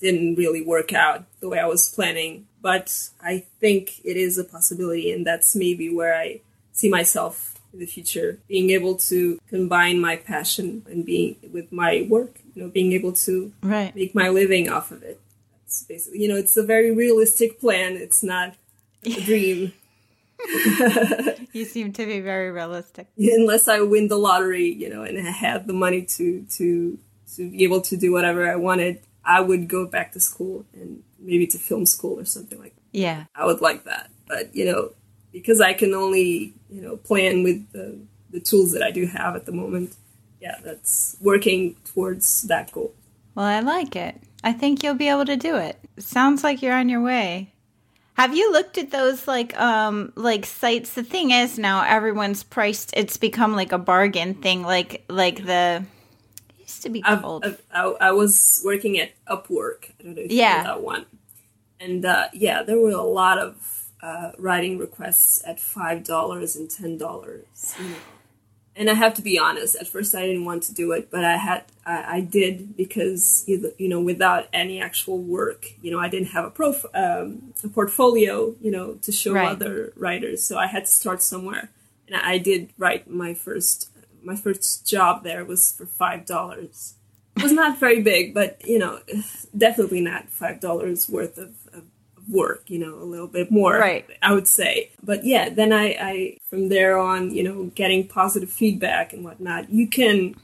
[0.00, 2.46] didn't really work out the way I was planning.
[2.60, 6.40] But I think it is a possibility, and that's maybe where I
[6.72, 12.06] see myself in the future, being able to combine my passion and being with my
[12.10, 12.40] work.
[12.54, 15.20] You know, being able to right make my living off of it.
[15.70, 17.92] That's basically, you know, it's a very realistic plan.
[17.92, 18.56] It's not
[19.04, 19.72] a dream.
[21.52, 25.30] you seem to be very realistic unless I win the lottery, you know, and I
[25.30, 26.98] had the money to to
[27.36, 31.04] to be able to do whatever I wanted, I would go back to school and
[31.20, 32.82] maybe to film school or something like that.
[32.90, 34.10] yeah I would like that.
[34.26, 34.90] But, you know,
[35.32, 38.00] because I can only, you know, plan with the,
[38.30, 39.94] the tools that I do have at the moment,
[40.40, 42.92] yeah, that's working towards that goal.
[43.36, 44.20] Well, I like it.
[44.42, 45.78] I think you'll be able to do it.
[45.98, 47.52] Sounds like you're on your way.
[48.14, 50.94] Have you looked at those like um like sites?
[50.94, 52.90] The thing is now everyone's priced.
[52.96, 54.62] It's become like a bargain thing.
[54.62, 55.84] Like like the
[56.50, 57.44] it used to be I've, called.
[57.46, 59.90] I've, I, I was working at Upwork.
[60.00, 60.58] I don't know if Yeah.
[60.58, 61.06] you know that one.
[61.78, 66.70] And uh, yeah, there were a lot of uh, writing requests at five dollars and
[66.70, 67.74] ten dollars.
[67.78, 67.96] You know.
[68.80, 69.76] And I have to be honest.
[69.76, 73.44] At first, I didn't want to do it, but I had I, I did because
[73.46, 77.52] you you know without any actual work, you know, I didn't have a prof um,
[77.62, 79.50] a portfolio, you know, to show Right.
[79.50, 80.42] other writers.
[80.42, 81.68] So I had to start somewhere,
[82.08, 83.90] and I did write my first
[84.22, 86.94] my first job there was for five dollars.
[87.36, 89.00] It was not very big, but you know,
[89.66, 91.50] definitely not five dollars worth of
[92.30, 92.70] work.
[92.70, 94.06] You know, a little bit more, Right.
[94.22, 94.90] I would say.
[95.02, 99.70] But yeah, then I, I from there on, you know, getting positive feedback and whatnot.
[99.70, 100.36] You can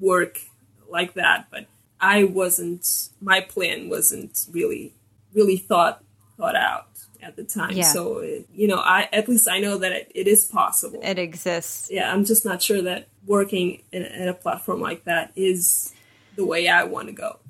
[0.00, 0.40] work
[0.88, 1.66] like that, but
[2.00, 3.08] I wasn't.
[3.20, 4.92] My plan wasn't really
[5.34, 6.02] really thought
[6.36, 6.86] thought out
[7.20, 7.72] at the time.
[7.72, 7.82] Yeah.
[7.92, 11.18] So it, you know, I at least I know that it, it is possible it
[11.18, 11.90] exists.
[11.90, 15.92] yeah, I'm just not sure that working in, in a platform like that is
[16.36, 17.40] the way I want to go.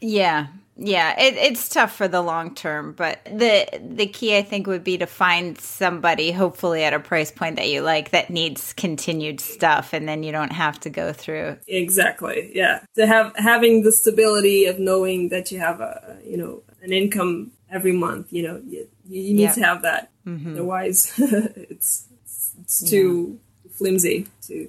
[0.00, 0.46] Yeah.
[0.78, 4.84] Yeah, it, it's tough for the long term, but the the key I think would
[4.84, 9.40] be to find somebody, hopefully at a price point that you like, that needs continued
[9.40, 11.56] stuff, and then you don't have to go through.
[11.66, 12.50] Exactly.
[12.54, 16.92] Yeah, to have having the stability of knowing that you have a you know an
[16.92, 18.30] income every month.
[18.32, 19.52] You know, you, you need Yeah.
[19.54, 20.10] to have that.
[20.26, 20.52] Mm-hmm.
[20.52, 23.40] Otherwise, it's it's, it's too
[23.72, 24.66] flimsy to,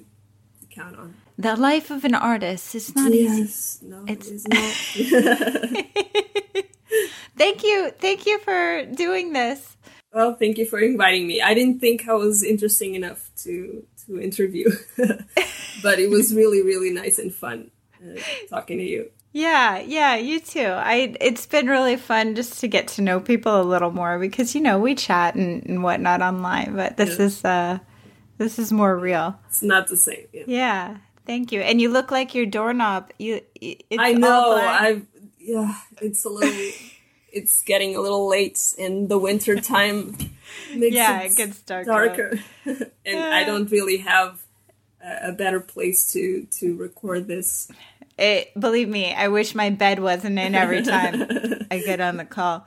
[0.60, 1.14] to count on.
[1.38, 3.42] The life of an artist is not easy.
[3.42, 3.78] Yes.
[3.82, 5.84] No, It's- it's not.
[7.36, 7.90] Thank you.
[7.98, 9.76] Thank you for doing this.
[10.12, 11.40] Well, thank you for inviting me.
[11.42, 14.70] I didn't think I was interesting enough to to interview,
[15.82, 17.70] but it was really really nice and fun
[18.02, 18.18] uh,
[18.50, 19.10] talking to you.
[19.32, 20.64] Yeah, yeah, you too.
[20.66, 24.54] I it's been really fun just to get to know people a little more because
[24.56, 27.24] you know we chat and, and whatnot online, but this Yeah.
[27.26, 27.78] is uh
[28.38, 29.38] this is more real.
[29.48, 30.26] It's not the same.
[30.32, 30.44] Yeah.
[30.46, 30.96] Yeah,
[31.28, 31.60] thank you.
[31.60, 33.12] And you look like your doorknob.
[33.18, 34.56] You, it's I know.
[34.56, 35.06] I've
[35.38, 35.76] yeah.
[36.02, 36.72] It's a little.
[37.32, 40.16] it's getting a little late in the winter time.
[40.74, 41.84] Makes Yeah, it gets darker.
[41.84, 42.38] darker,
[43.06, 44.42] and I don't really have
[45.00, 47.70] a, a better place to to record this.
[48.18, 51.22] It, believe me, I wish my bed wasn't in every time
[51.70, 52.66] I get on the call.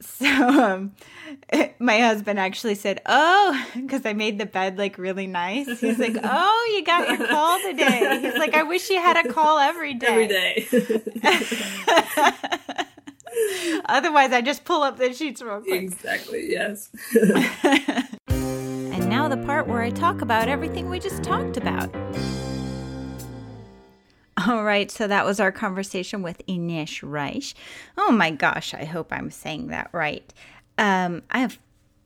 [0.00, 0.94] So, um,
[1.78, 6.16] my husband actually said, "Oh, because I made the bed like really nice." He's like,
[6.22, 9.94] "Oh, you got your call today." He's like, "I wish you had a call every
[9.94, 10.66] day." Every day.
[13.86, 15.82] Otherwise, I just pull up the sheets real quick.
[15.82, 16.50] exactly.
[16.50, 16.90] Yes.
[18.28, 21.94] And now the part where I talk about everything we just talked about.
[24.46, 27.54] All right, so that was our conversation with Ines Reich.
[27.96, 30.32] Oh my gosh, I hope I'm saying that right.
[30.78, 31.58] Um, I have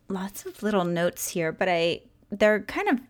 [0.08, 2.00] lots of little notes here, but I
[2.30, 3.00] they're kind of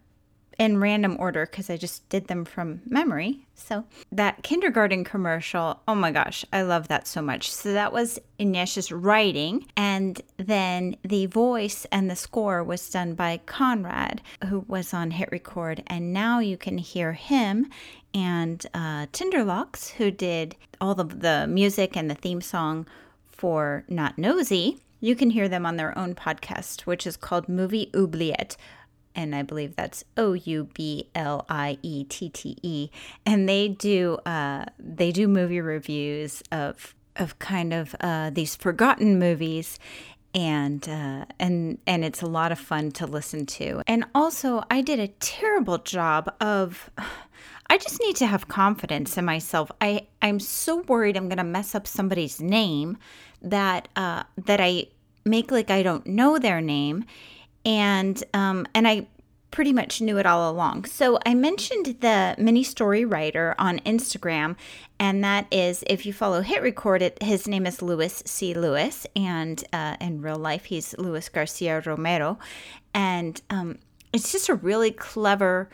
[0.59, 3.47] in random order because I just did them from memory.
[3.55, 7.51] So that kindergarten commercial, oh my gosh, I love that so much.
[7.51, 13.41] So that was Inesh's writing, and then the voice and the score was done by
[13.47, 17.71] Conrad, who was on HitRecord, and now you can hear him
[18.15, 22.87] and uh, Tinderlocks, who did all the the music and the theme song
[23.31, 24.79] for Not Nosy.
[25.03, 28.57] You can hear them on their own podcast, which is called Movie Oubliette
[29.15, 32.91] and I believe that's O U B L I E T T E,
[33.27, 39.19] and they do uh, they do movie reviews of of kind of uh, these forgotten
[39.19, 39.79] movies.
[40.35, 43.83] And uh, and and it's a lot of fun to listen to.
[43.87, 46.89] And also, I did a terrible job of.
[47.69, 49.71] I just need to have confidence in myself.
[49.81, 52.97] I I'm so worried I'm gonna mess up somebody's name
[53.43, 54.87] that uh, that I
[55.25, 57.05] make like I don't know their name,
[57.65, 59.07] and um, and I
[59.51, 60.87] pretty much knew it all along.
[60.87, 64.57] So I mentioned the mini story writer on Instagram,
[64.99, 68.55] and that is if you follow HitRecord, it his name is Lewis C.
[68.55, 72.39] Lewis, and uh, in real life he's Luis Garcia Romero,
[72.95, 73.79] and um,
[74.13, 75.71] it's just a really clever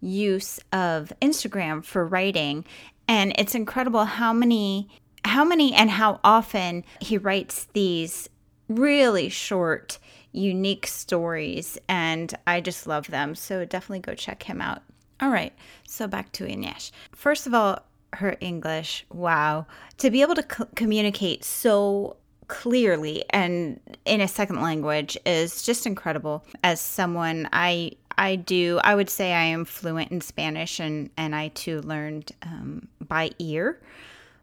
[0.00, 2.64] use of Instagram for writing,
[3.08, 4.88] and it's incredible how many
[5.24, 8.28] how many and how often he writes these
[8.68, 9.98] really short
[10.32, 13.34] unique stories and I just love them.
[13.34, 14.82] So definitely go check him out.
[15.20, 15.52] All right,
[15.86, 16.90] so back to Ines.
[17.12, 17.80] First of all,
[18.14, 19.66] her English, wow.
[19.98, 22.16] To be able to c- communicate so
[22.48, 26.44] clearly and in a second language is just incredible.
[26.64, 31.34] As someone I I do I would say I am fluent in Spanish and and
[31.34, 33.80] I too learned um, by ear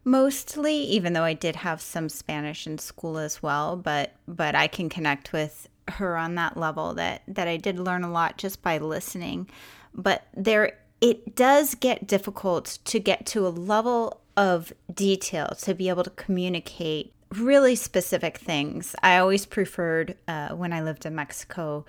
[0.04, 4.66] mostly even though I did have some Spanish in school as well but but I
[4.66, 8.62] can connect with her on that level that that I did learn a lot just
[8.62, 9.48] by listening
[9.94, 15.88] but there it does get difficult to get to a level of detail to be
[15.88, 18.94] able to communicate really specific things.
[19.02, 21.84] I always preferred uh, when I lived in Mexico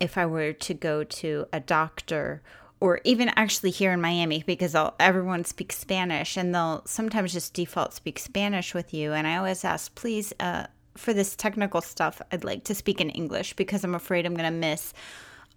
[0.00, 2.42] if I were to go to a doctor
[2.84, 7.54] or even actually here in Miami because I'll, everyone speaks Spanish and they'll sometimes just
[7.54, 9.14] default speak Spanish with you.
[9.14, 13.08] And I always ask, please, uh, for this technical stuff, I'd like to speak in
[13.08, 14.92] English because I'm afraid I'm going to miss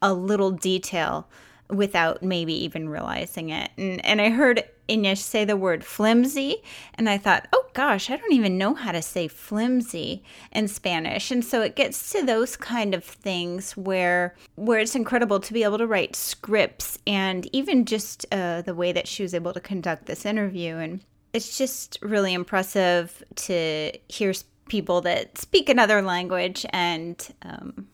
[0.02, 1.28] a little detail
[1.70, 3.72] without maybe even realizing it.
[3.78, 6.64] And, and I heard Ines say the word flimsy,
[6.96, 11.30] and I thought, oh gosh, I don't even know how to say flimsy in Spanish.
[11.30, 15.64] And so it gets to those kind of things where where it's incredible to be
[15.64, 19.60] able to write scripts and even just uh, the way that she was able to
[19.60, 20.78] conduct this interview.
[20.78, 21.02] And
[21.34, 24.34] it's just really impressive to hear
[24.70, 27.88] people that speak another language and um,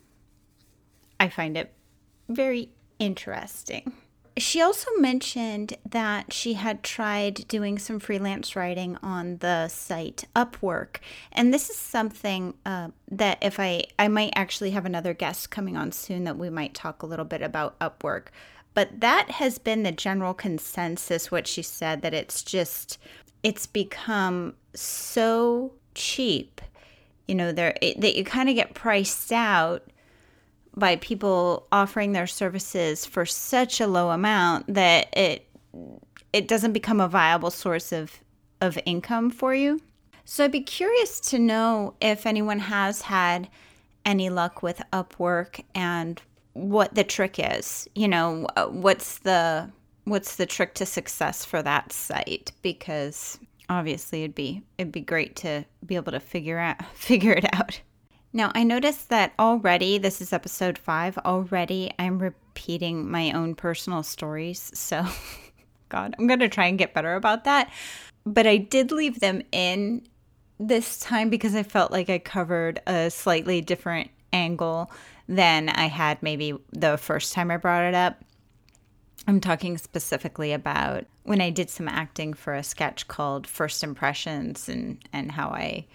[1.20, 1.74] I find it
[2.30, 2.70] very
[3.04, 3.94] interesting.
[4.36, 10.98] She also mentioned that she had tried doing some freelance writing on the site Upwork,
[11.32, 15.78] and this is something uh, that if I I might actually have another guest coming
[15.78, 18.28] on soon that we might talk a little bit about Upwork,
[18.74, 21.30] but that has been the general consensus.
[21.30, 22.98] What she said that it's just
[23.44, 26.60] it's become so cheap,
[27.28, 29.84] you know, there that you kind of get priced out
[30.76, 35.48] by people offering their services for such a low amount that it
[36.32, 38.20] it doesn't become a viable source of
[38.62, 39.82] of income for you.
[40.26, 43.50] So I'd be curious to know if anyone has had
[44.06, 46.22] any luck with Upwork and
[46.54, 47.88] what the trick is.
[47.94, 49.70] You know, what's the
[50.06, 55.36] what's the trick to success for that site because obviously it'd be it'd be great
[55.38, 57.82] to be able to figure out figure it out.
[58.36, 64.02] Now, I noticed that already, this is episode five, already I'm repeating my own personal
[64.04, 64.72] stories.
[64.84, 65.06] So,
[65.90, 67.72] God, I'm going to try and get better about that.
[68.26, 70.02] But I did leave them in
[70.60, 74.92] this time because I felt like I covered a slightly different angle
[75.28, 78.24] than I had maybe the first time I brought it up.
[79.28, 84.68] I'm talking specifically about when I did some acting for a sketch called First Impressions
[84.68, 85.86] and, and how I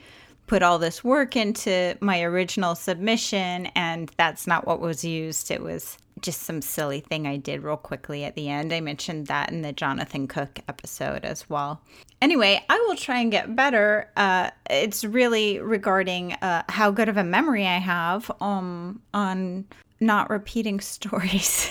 [0.49, 5.51] put all this work into my original submission and that's not what was used.
[5.51, 8.73] It was just some silly thing I did real quickly at the end.
[8.73, 11.81] I mentioned that in the Jonathan Cook episode as well.
[12.21, 14.11] Anyway, I will try and get better.
[14.17, 19.67] Uh, it's really regarding uh, how good of a memory I have um, on
[20.01, 21.71] not repeating stories.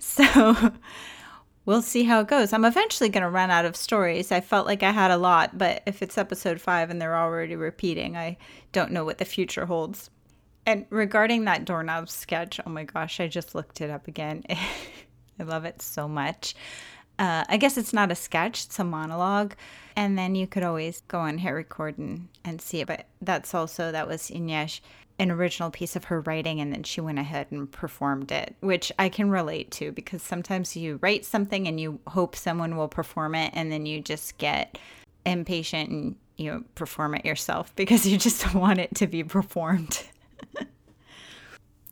[0.00, 0.72] so
[1.66, 2.52] we'll see how it goes.
[2.52, 4.32] I'm eventually going to run out of stories.
[4.32, 7.56] I felt like I had a lot, but if it's episode five and they're already
[7.56, 8.38] repeating, I
[8.72, 10.10] don't know what the future holds.
[10.66, 14.44] And regarding that doorknob sketch, oh my gosh, I just looked it up again.
[14.50, 16.54] I love it so much.
[17.18, 19.54] Uh, I guess it's not a sketch, it's a monologue.
[19.96, 22.86] And then you could always go on HitRecord and, and see it.
[22.86, 24.80] But that's also, that was Inyesh,
[25.20, 26.60] an original piece of her writing.
[26.60, 30.76] And then she went ahead and performed it, which I can relate to because sometimes
[30.76, 33.52] you write something and you hope someone will perform it.
[33.54, 34.78] And then you just get
[35.24, 40.02] impatient and you know, perform it yourself because you just want it to be performed.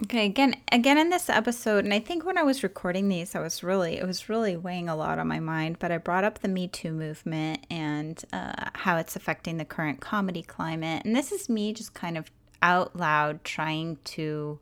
[0.04, 3.40] Okay, again again in this episode, and I think when I was recording these, I
[3.40, 6.38] was really it was really weighing a lot on my mind, but I brought up
[6.38, 11.04] the Me Too movement and uh, how it's affecting the current comedy climate.
[11.04, 12.30] And this is me just kind of
[12.62, 14.58] out loud trying to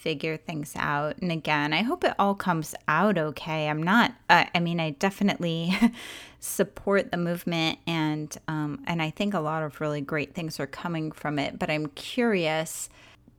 [0.00, 1.18] figure things out.
[1.18, 3.68] And again, I hope it all comes out okay.
[3.68, 4.14] I'm not.
[4.30, 5.76] Uh, I mean, I definitely
[6.40, 10.66] support the movement, and um, and I think a lot of really great things are
[10.66, 11.58] coming from it.
[11.58, 12.88] But I'm curious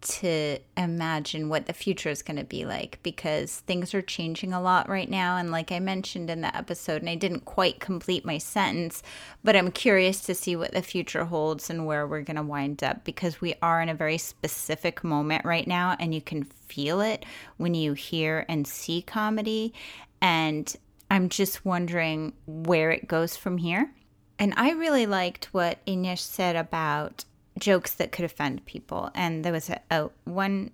[0.02, 4.62] to imagine what the future is going to be like because things are changing a
[4.62, 5.38] lot right now.
[5.38, 9.04] And like I mentioned in the episode, and I didn't quite complete my sentence,
[9.44, 12.84] but I'm curious to see what the future holds and where we're going to wind
[12.84, 17.02] up because we are in a very specific moment right now, and you can feel
[17.02, 17.26] it
[17.58, 19.74] when you hear and see comedy.
[20.22, 20.76] And
[21.10, 23.92] I'm just wondering where it goes from here.
[24.40, 27.26] And I really liked what Inish said about
[27.58, 29.10] jokes that could offend people.
[29.16, 30.72] And there was a, a one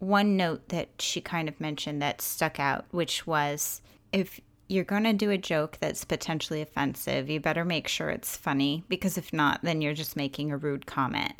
[0.00, 3.80] one note that she kind of mentioned that stuck out, which was
[4.12, 8.36] if you're going to do a joke that's potentially offensive, you better make sure it's
[8.36, 11.32] funny because if not, then you're just making a rude comment.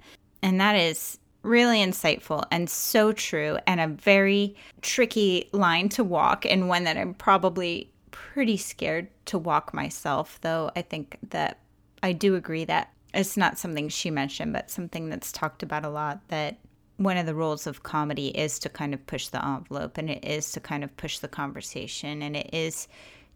[0.42, 6.46] And that is really insightful and so true and a very tricky line to walk
[6.46, 11.58] and one that I'm probably pretty scared to walk myself, though I think that
[12.02, 15.88] I do agree that it's not something she mentioned, but something that's talked about a
[15.88, 16.58] lot that
[16.96, 20.24] one of the roles of comedy is to kind of push the envelope and it
[20.24, 22.86] is to kind of push the conversation and it is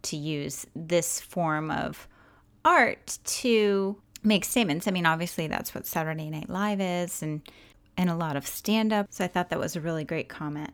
[0.02, 2.06] to use this form of
[2.64, 4.86] art to make statements.
[4.86, 7.42] I mean, obviously that's what Saturday Night Live is and
[7.96, 9.08] and a lot of stand up.
[9.10, 10.70] So I thought that was a really great comment.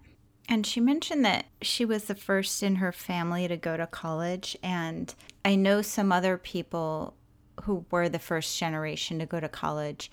[0.46, 4.58] And she mentioned that she was the first in her family to go to college
[4.62, 7.14] and I know some other people
[7.62, 10.10] who were the first generation to go to college.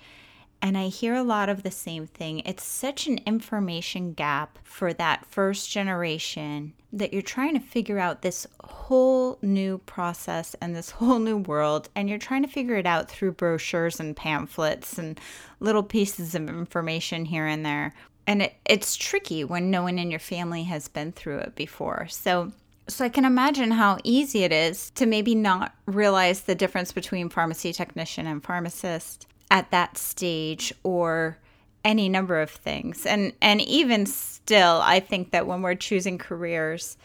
[0.64, 2.40] And I hear a lot of the same thing.
[2.40, 8.22] It's such an information gap for that first generation that you're trying to figure out
[8.22, 11.88] this whole new process and this whole new world.
[11.96, 15.18] And you're trying to figure it out through brochures and pamphlets and
[15.58, 17.92] little pieces of information here and there.
[18.28, 22.06] And it, it's tricky when no one in your family has been through it before.
[22.08, 22.52] So
[22.88, 27.28] so I can imagine how easy it is to maybe not realize the difference between
[27.28, 31.38] pharmacy technician and pharmacist at that stage or
[31.84, 33.06] any number of things.
[33.06, 36.96] And and even still, I think that when we're choosing careers,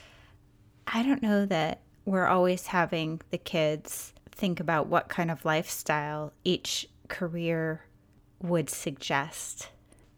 [0.87, 6.31] I don't know that we're always having the kids think about what kind of lifestyle
[6.43, 7.81] each career
[8.41, 9.69] would suggest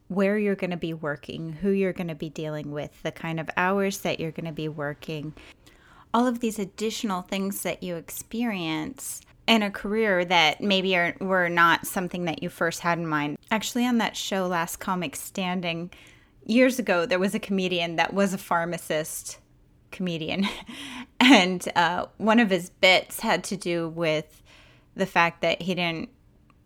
[0.09, 3.39] where you're going to be working, who you're going to be dealing with, the kind
[3.39, 5.33] of hours that you're going to be working,
[6.13, 11.47] all of these additional things that you experience in a career that maybe are, were
[11.47, 13.37] not something that you first had in mind.
[13.51, 15.91] Actually, on that show, Last Comic Standing,
[16.43, 19.37] years ago, there was a comedian that was a pharmacist
[19.91, 20.47] comedian.
[21.19, 24.41] and uh, one of his bits had to do with
[24.95, 26.09] the fact that he didn't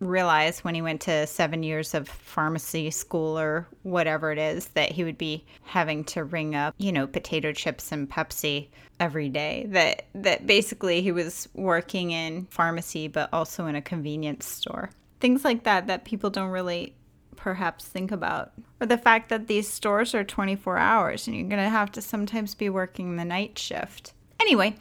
[0.05, 4.91] realize when he went to seven years of pharmacy school or whatever it is that
[4.91, 8.67] he would be having to ring up, you know, potato chips and Pepsi
[8.99, 9.65] every day.
[9.69, 14.89] That that basically he was working in pharmacy but also in a convenience store.
[15.19, 16.95] Things like that that people don't really
[17.35, 18.53] perhaps think about.
[18.79, 22.01] Or the fact that these stores are 24 hours and you're going to have to
[22.01, 24.13] sometimes be working the night shift.
[24.43, 24.75] Anyway,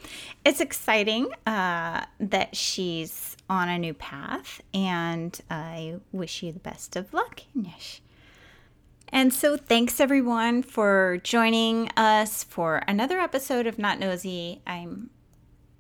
[0.45, 6.97] it's exciting uh, that she's on a new path, and I wish you the best
[6.97, 8.03] of luck, Nish.
[9.11, 14.63] And so, thanks everyone for joining us for another episode of Not Nosy.
[14.67, 15.11] I'm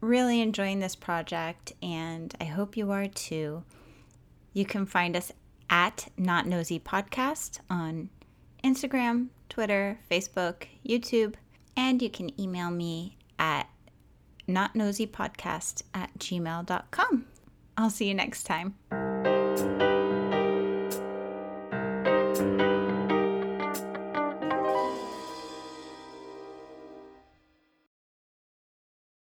[0.00, 3.64] really enjoying this project, and I hope you are too.
[4.52, 5.32] You can find us
[5.68, 8.10] at Not Nosy Podcast on
[8.62, 11.34] Instagram, Twitter, Facebook, YouTube,
[11.76, 13.66] and you can email me at
[14.48, 17.26] notnosypodcast at gmail.com.
[17.76, 18.74] I'll see you next time.